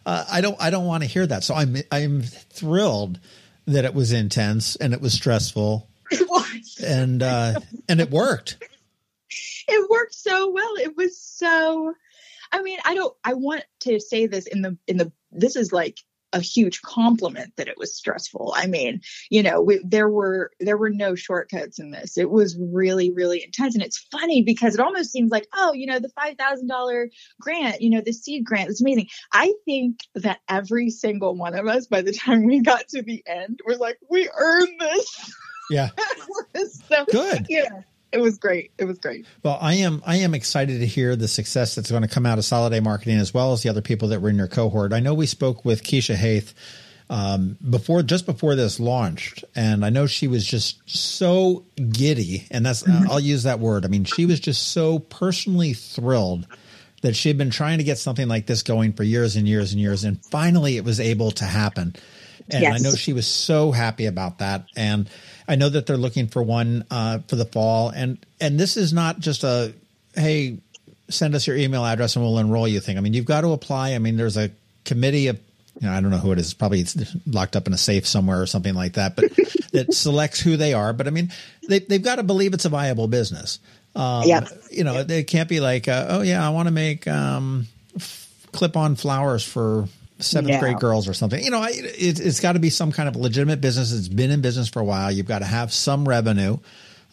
uh, 0.06 0.24
I 0.30 0.40
don't 0.40 0.56
I 0.60 0.70
don't 0.70 0.86
want 0.86 1.02
to 1.02 1.08
hear 1.08 1.26
that. 1.26 1.44
So 1.44 1.54
I'm 1.54 1.76
I'm 1.90 2.22
thrilled 2.22 3.18
that 3.66 3.84
it 3.84 3.94
was 3.94 4.12
intense 4.12 4.76
and 4.76 4.92
it 4.92 5.00
was 5.00 5.12
stressful. 5.12 5.88
It 6.10 6.28
was, 6.28 6.80
and 6.84 7.22
uh, 7.22 7.60
and 7.88 8.00
it 8.00 8.10
worked. 8.10 8.58
It 9.68 9.90
worked 9.90 10.14
so 10.14 10.50
well. 10.50 10.74
It 10.76 10.96
was 10.96 11.18
so. 11.18 11.94
I 12.52 12.62
mean, 12.62 12.80
I 12.84 12.94
don't. 12.94 13.16
I 13.22 13.34
want 13.34 13.64
to 13.80 14.00
say 14.00 14.26
this 14.26 14.46
in 14.46 14.62
the 14.62 14.76
in 14.88 14.96
the. 14.96 15.12
This 15.30 15.54
is 15.54 15.72
like 15.72 15.98
a 16.32 16.40
huge 16.40 16.82
compliment 16.82 17.52
that 17.56 17.68
it 17.68 17.78
was 17.78 17.94
stressful. 17.94 18.52
I 18.56 18.66
mean, 18.66 19.00
you 19.30 19.42
know, 19.42 19.60
we, 19.60 19.80
there 19.84 20.08
were 20.08 20.50
there 20.60 20.76
were 20.76 20.90
no 20.90 21.14
shortcuts 21.14 21.78
in 21.78 21.90
this. 21.90 22.16
It 22.18 22.30
was 22.30 22.56
really 22.58 23.12
really 23.12 23.42
intense, 23.44 23.74
and 23.74 23.84
it's 23.84 24.06
funny 24.10 24.42
because 24.42 24.74
it 24.74 24.80
almost 24.80 25.10
seems 25.10 25.30
like, 25.30 25.46
oh, 25.54 25.72
you 25.72 25.86
know, 25.86 25.98
the 25.98 26.10
five 26.10 26.36
thousand 26.36 26.68
dollar 26.68 27.10
grant, 27.40 27.80
you 27.80 27.90
know, 27.90 28.00
the 28.00 28.12
seed 28.12 28.44
grant 28.44 28.70
is 28.70 28.80
amazing. 28.80 29.08
I 29.32 29.52
think 29.64 30.00
that 30.14 30.40
every 30.48 30.90
single 30.90 31.34
one 31.34 31.54
of 31.54 31.66
us, 31.66 31.86
by 31.86 32.02
the 32.02 32.12
time 32.12 32.44
we 32.44 32.60
got 32.60 32.88
to 32.88 33.02
the 33.02 33.22
end, 33.26 33.60
we're 33.66 33.76
like, 33.76 33.98
we 34.10 34.28
earned 34.36 34.80
this. 34.80 35.34
Yeah. 35.70 35.90
so 36.88 37.04
good. 37.06 37.46
Yeah 37.48 37.82
it 38.12 38.20
was 38.20 38.38
great. 38.38 38.72
It 38.78 38.84
was 38.84 38.98
great. 38.98 39.26
Well, 39.42 39.58
I 39.60 39.74
am 39.74 40.02
I 40.04 40.16
am 40.16 40.34
excited 40.34 40.80
to 40.80 40.86
hear 40.86 41.16
the 41.16 41.28
success 41.28 41.74
that's 41.74 41.90
going 41.90 42.02
to 42.02 42.08
come 42.08 42.26
out 42.26 42.38
of 42.38 42.44
Soloday 42.44 42.82
Marketing 42.82 43.18
as 43.18 43.32
well 43.32 43.52
as 43.52 43.62
the 43.62 43.68
other 43.68 43.82
people 43.82 44.08
that 44.08 44.20
were 44.20 44.30
in 44.30 44.36
your 44.36 44.48
cohort. 44.48 44.92
I 44.92 45.00
know 45.00 45.14
we 45.14 45.26
spoke 45.26 45.64
with 45.64 45.82
Keisha 45.82 46.14
Haith 46.14 46.54
um, 47.08 47.58
before 47.68 48.02
just 48.02 48.26
before 48.26 48.54
this 48.54 48.80
launched, 48.80 49.44
and 49.54 49.84
I 49.84 49.90
know 49.90 50.06
she 50.06 50.28
was 50.28 50.46
just 50.46 50.88
so 50.88 51.64
giddy, 51.76 52.46
and 52.50 52.64
that's 52.64 52.82
mm-hmm. 52.82 53.10
I'll 53.10 53.20
use 53.20 53.44
that 53.44 53.60
word. 53.60 53.84
I 53.84 53.88
mean, 53.88 54.04
she 54.04 54.26
was 54.26 54.40
just 54.40 54.68
so 54.68 54.98
personally 54.98 55.72
thrilled 55.72 56.46
that 57.02 57.16
she 57.16 57.28
had 57.28 57.38
been 57.38 57.50
trying 57.50 57.78
to 57.78 57.84
get 57.84 57.98
something 57.98 58.28
like 58.28 58.46
this 58.46 58.62
going 58.62 58.92
for 58.92 59.02
years 59.02 59.36
and 59.36 59.48
years 59.48 59.72
and 59.72 59.80
years, 59.80 60.04
and 60.04 60.24
finally 60.26 60.76
it 60.76 60.84
was 60.84 61.00
able 61.00 61.30
to 61.32 61.44
happen. 61.44 61.94
And 62.48 62.62
yes. 62.62 62.74
I 62.74 62.78
know 62.78 62.94
she 62.94 63.12
was 63.12 63.26
so 63.26 63.72
happy 63.72 64.06
about 64.06 64.38
that, 64.38 64.66
and 64.76 65.08
I 65.50 65.56
know 65.56 65.68
that 65.68 65.86
they're 65.86 65.96
looking 65.96 66.28
for 66.28 66.42
one 66.44 66.84
uh, 66.92 67.18
for 67.26 67.34
the 67.34 67.44
fall, 67.44 67.88
and 67.88 68.24
and 68.40 68.58
this 68.58 68.76
is 68.76 68.92
not 68.92 69.18
just 69.18 69.42
a 69.42 69.74
hey, 70.14 70.58
send 71.08 71.34
us 71.34 71.46
your 71.46 71.56
email 71.56 71.84
address 71.84 72.14
and 72.14 72.24
we'll 72.24 72.38
enroll 72.38 72.68
you 72.68 72.78
thing. 72.78 72.96
I 72.96 73.00
mean, 73.00 73.14
you've 73.14 73.24
got 73.24 73.40
to 73.40 73.48
apply. 73.52 73.94
I 73.94 73.98
mean, 73.98 74.16
there's 74.16 74.36
a 74.36 74.52
committee 74.84 75.26
of 75.26 75.40
you 75.80 75.88
know, 75.88 75.92
I 75.92 76.00
don't 76.00 76.10
know 76.10 76.18
who 76.18 76.30
it 76.30 76.38
is. 76.38 76.54
Probably 76.54 76.80
it's 76.80 76.96
locked 77.26 77.56
up 77.56 77.66
in 77.66 77.72
a 77.72 77.78
safe 77.78 78.06
somewhere 78.06 78.40
or 78.40 78.46
something 78.46 78.74
like 78.74 78.92
that. 78.92 79.16
But 79.16 79.24
that 79.72 79.92
selects 79.92 80.40
who 80.40 80.56
they 80.56 80.72
are. 80.72 80.92
But 80.92 81.08
I 81.08 81.10
mean, 81.10 81.32
they 81.68 81.80
they've 81.80 82.02
got 82.02 82.16
to 82.16 82.22
believe 82.22 82.54
it's 82.54 82.64
a 82.64 82.68
viable 82.68 83.08
business. 83.08 83.58
Um, 83.96 84.22
yeah. 84.26 84.46
You 84.70 84.84
know, 84.84 85.04
it 85.08 85.26
can't 85.26 85.48
be 85.48 85.58
like, 85.58 85.88
uh, 85.88 86.06
oh 86.10 86.22
yeah, 86.22 86.46
I 86.46 86.50
want 86.50 86.68
to 86.68 86.72
make 86.72 87.08
um, 87.08 87.66
f- 87.96 88.46
clip-on 88.52 88.94
flowers 88.94 89.42
for 89.42 89.88
seventh 90.20 90.60
grade 90.60 90.78
girls 90.78 91.08
or 91.08 91.14
something. 91.14 91.42
You 91.42 91.50
know, 91.50 91.64
it, 91.68 92.18
has 92.18 92.40
got 92.40 92.52
to 92.52 92.58
be 92.58 92.70
some 92.70 92.92
kind 92.92 93.08
of 93.08 93.16
legitimate 93.16 93.60
business. 93.60 93.92
It's 93.92 94.08
been 94.08 94.30
in 94.30 94.40
business 94.40 94.68
for 94.68 94.80
a 94.80 94.84
while. 94.84 95.10
You've 95.10 95.26
got 95.26 95.40
to 95.40 95.46
have 95.46 95.72
some 95.72 96.08
revenue. 96.08 96.58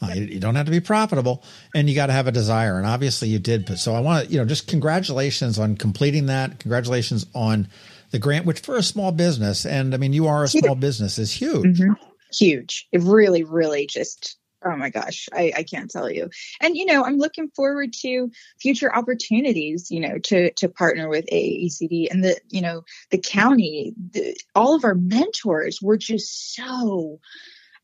Uh, 0.01 0.11
you, 0.13 0.23
you, 0.25 0.39
don't 0.39 0.55
have 0.55 0.65
to 0.67 0.71
be 0.71 0.79
profitable, 0.79 1.43
and 1.73 1.89
you 1.89 1.95
got 1.95 2.07
to 2.07 2.13
have 2.13 2.27
a 2.27 2.31
desire. 2.31 2.77
And 2.77 2.85
obviously, 2.85 3.29
you 3.29 3.39
did. 3.39 3.79
So 3.79 3.95
I 3.95 3.99
want 3.99 4.25
to, 4.25 4.31
you 4.31 4.37
know, 4.37 4.45
just 4.45 4.67
congratulations 4.67 5.57
on 5.57 5.75
completing 5.75 6.27
that. 6.27 6.59
Congratulations 6.59 7.25
on 7.33 7.67
the 8.11 8.19
grant, 8.19 8.45
which 8.45 8.59
for 8.59 8.77
a 8.77 8.83
small 8.83 9.11
business, 9.11 9.65
and 9.65 9.93
I 9.93 9.97
mean, 9.97 10.13
you 10.13 10.27
are 10.27 10.43
a 10.43 10.47
small 10.47 10.75
business, 10.75 11.17
is 11.17 11.31
huge. 11.31 11.79
Mm-hmm. 11.79 11.93
Huge. 12.33 12.87
It 12.91 13.01
really, 13.01 13.43
really 13.43 13.87
just 13.87 14.36
oh 14.65 14.75
my 14.75 14.89
gosh 14.89 15.27
I, 15.33 15.53
I 15.57 15.63
can't 15.63 15.89
tell 15.89 16.09
you. 16.09 16.29
And 16.61 16.75
you 16.75 16.85
know 16.85 17.03
i'm 17.03 17.17
looking 17.17 17.49
forward 17.49 17.93
to 18.01 18.31
future 18.59 18.93
opportunities 18.93 19.89
you 19.91 19.99
know 19.99 20.17
to 20.19 20.51
to 20.53 20.69
partner 20.69 21.09
with 21.09 21.25
AAEDC 21.31 22.11
and 22.11 22.23
the 22.23 22.39
you 22.49 22.61
know 22.61 22.83
the 23.11 23.17
county 23.17 23.93
the, 24.11 24.35
all 24.55 24.75
of 24.75 24.83
our 24.83 24.95
mentors 24.95 25.81
were 25.81 25.97
just 25.97 26.55
so 26.55 27.19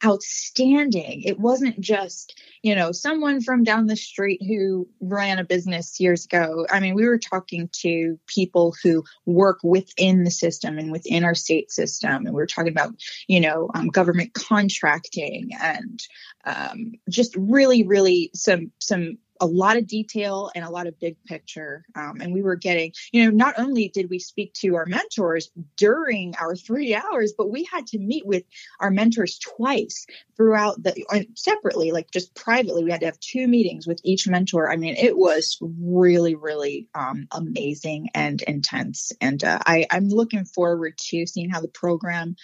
outstanding. 0.05 1.23
It 1.23 1.39
wasn't 1.39 1.79
just, 1.79 2.39
you 2.61 2.75
know, 2.75 2.91
someone 2.91 3.41
from 3.41 3.63
down 3.63 3.87
the 3.87 3.95
street 3.95 4.41
who 4.45 4.87
ran 4.99 5.39
a 5.39 5.43
business 5.43 5.99
years 5.99 6.25
ago. 6.25 6.65
I 6.69 6.79
mean, 6.79 6.95
we 6.95 7.07
were 7.07 7.19
talking 7.19 7.69
to 7.81 8.19
people 8.27 8.75
who 8.83 9.03
work 9.25 9.59
within 9.63 10.23
the 10.23 10.31
system 10.31 10.77
and 10.77 10.91
within 10.91 11.23
our 11.23 11.35
state 11.35 11.71
system. 11.71 12.25
And 12.25 12.33
we 12.33 12.41
were 12.41 12.45
talking 12.45 12.71
about, 12.71 12.93
you 13.27 13.39
know, 13.39 13.69
um, 13.73 13.87
government 13.87 14.33
contracting 14.33 15.51
and 15.61 15.99
um, 16.45 16.93
just 17.09 17.35
really, 17.37 17.83
really 17.83 18.31
some, 18.33 18.71
some 18.79 19.17
a 19.43 19.45
lot 19.45 19.75
of 19.75 19.85
detail 19.87 20.49
and 20.55 20.63
a 20.63 20.69
lot 20.69 20.87
of 20.87 20.97
big 21.01 21.17
picture. 21.25 21.83
Um, 21.95 22.21
and 22.21 22.33
we 22.33 22.41
were 22.41 22.55
getting, 22.55 22.93
you 23.11 23.25
know, 23.25 23.31
not 23.31 23.55
only 23.57 23.89
did 23.89 24.09
we 24.09 24.19
speak 24.19 24.53
to 24.61 24.75
our 24.75 24.85
mentors 24.85 25.51
during 25.75 26.33
our 26.39 26.55
three 26.55 26.95
hours, 26.95 27.33
but 27.37 27.51
we 27.51 27.65
had 27.65 27.85
to 27.87 27.99
meet 27.99 28.25
with 28.25 28.43
our 28.79 28.89
mentors 28.89 29.37
twice 29.39 30.05
throughout 30.37 30.81
the 30.81 31.05
uh, 31.11 31.19
separately, 31.35 31.91
like 31.91 32.09
just 32.09 32.33
privately. 32.35 32.85
We 32.85 32.91
had 32.91 33.01
to 33.01 33.07
have 33.07 33.19
two 33.19 33.45
meetings 33.49 33.85
with 33.85 33.99
each 34.05 34.29
mentor. 34.29 34.71
I 34.71 34.77
mean, 34.77 34.95
it 34.95 35.17
was 35.17 35.57
really, 35.61 36.35
really 36.35 36.87
um, 36.95 37.27
amazing 37.31 38.11
and 38.15 38.41
intense. 38.43 39.11
And 39.19 39.43
uh, 39.43 39.59
I, 39.65 39.87
I'm 39.91 40.07
looking 40.07 40.45
forward 40.45 40.97
to 41.09 41.27
seeing 41.27 41.49
how 41.49 41.59
the 41.59 41.67
program 41.67 42.37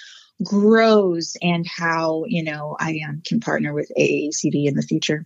grows 0.44 1.38
and 1.42 1.66
how 1.68 2.24
you 2.28 2.44
know 2.44 2.76
I 2.80 3.00
um, 3.08 3.22
can 3.26 3.40
partner 3.40 3.74
with 3.74 3.92
AAEDC 3.98 4.68
in 4.68 4.76
the 4.76 4.82
fuday. 4.82 5.26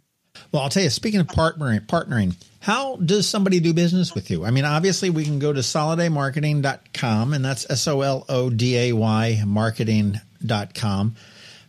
Well, 0.52 0.62
I'll 0.62 0.70
tell 0.70 0.84
you, 0.84 0.90
speaking 0.90 1.20
of 1.20 1.28
partnering, 1.28 1.86
partnering, 1.86 2.36
how 2.60 2.96
does 2.98 3.28
somebody 3.28 3.60
do 3.60 3.74
business 3.74 4.16
with 4.16 4.30
you? 4.32 4.46
I 4.46 4.52
mean, 4.52 4.66
obviously 4.66 5.10
we 5.10 5.26
can 5.26 5.40
go 5.40 5.52
to 5.52 5.60
solodaymarketing.com 5.60 7.34
and 7.34 7.44
that's 7.44 7.70
S 7.70 7.88
O 7.88 8.02
L 8.02 8.26
O 8.30 8.50
D 8.50 8.78
A 8.78 8.94
Y 8.94 9.44
marketing.com. 9.46 11.16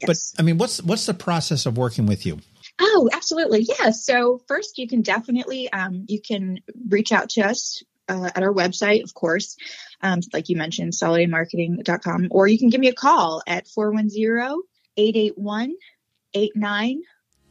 Yes. 0.01 0.33
But 0.35 0.41
I 0.41 0.45
mean, 0.45 0.59
what's 0.59 0.83
what's 0.83 1.07
the 1.07 1.15
process 1.15 1.67
of 1.67 1.77
working 1.77 2.07
with 2.07 2.27
you? 2.27 2.39
Oh, 2.81 3.09
absolutely. 3.13 3.61
Yeah. 3.61 3.91
So 3.91 4.41
first 4.49 4.79
you 4.79 4.89
can 4.89 5.03
definitely 5.03 5.73
um, 5.73 6.05
you 6.09 6.21
can 6.21 6.61
reach 6.89 7.13
out 7.13 7.31
to 7.31 7.43
us 7.43 7.83
uh, 8.09 8.31
at 8.35 8.43
our 8.43 8.53
website, 8.53 9.03
of 9.03 9.15
course, 9.15 9.57
um, 10.03 10.21
like 10.33 10.49
you 10.49 10.57
mentioned, 10.57 10.93
solodaymarketing.com, 10.93 12.29
or 12.31 12.47
you 12.47 12.59
can 12.59 12.69
give 12.69 12.81
me 12.81 12.89
a 12.89 12.95
call 12.95 13.43
at 13.47 13.67
410 13.67 14.61
881 14.97 15.75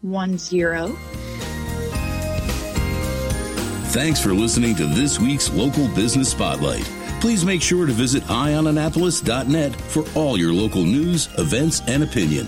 10. 0.03 0.95
Thanks 3.93 4.19
for 4.19 4.33
listening 4.33 4.75
to 4.75 4.85
this 4.85 5.19
week's 5.19 5.49
Local 5.51 5.87
Business 5.89 6.29
Spotlight. 6.29 6.83
Please 7.21 7.45
make 7.45 7.61
sure 7.61 7.85
to 7.85 7.93
visit 7.93 8.23
eyeonannapolis.net 8.23 9.73
for 9.75 10.03
all 10.13 10.37
your 10.37 10.51
local 10.51 10.83
news, 10.83 11.29
events, 11.37 11.81
and 11.87 12.03
opinion. 12.03 12.47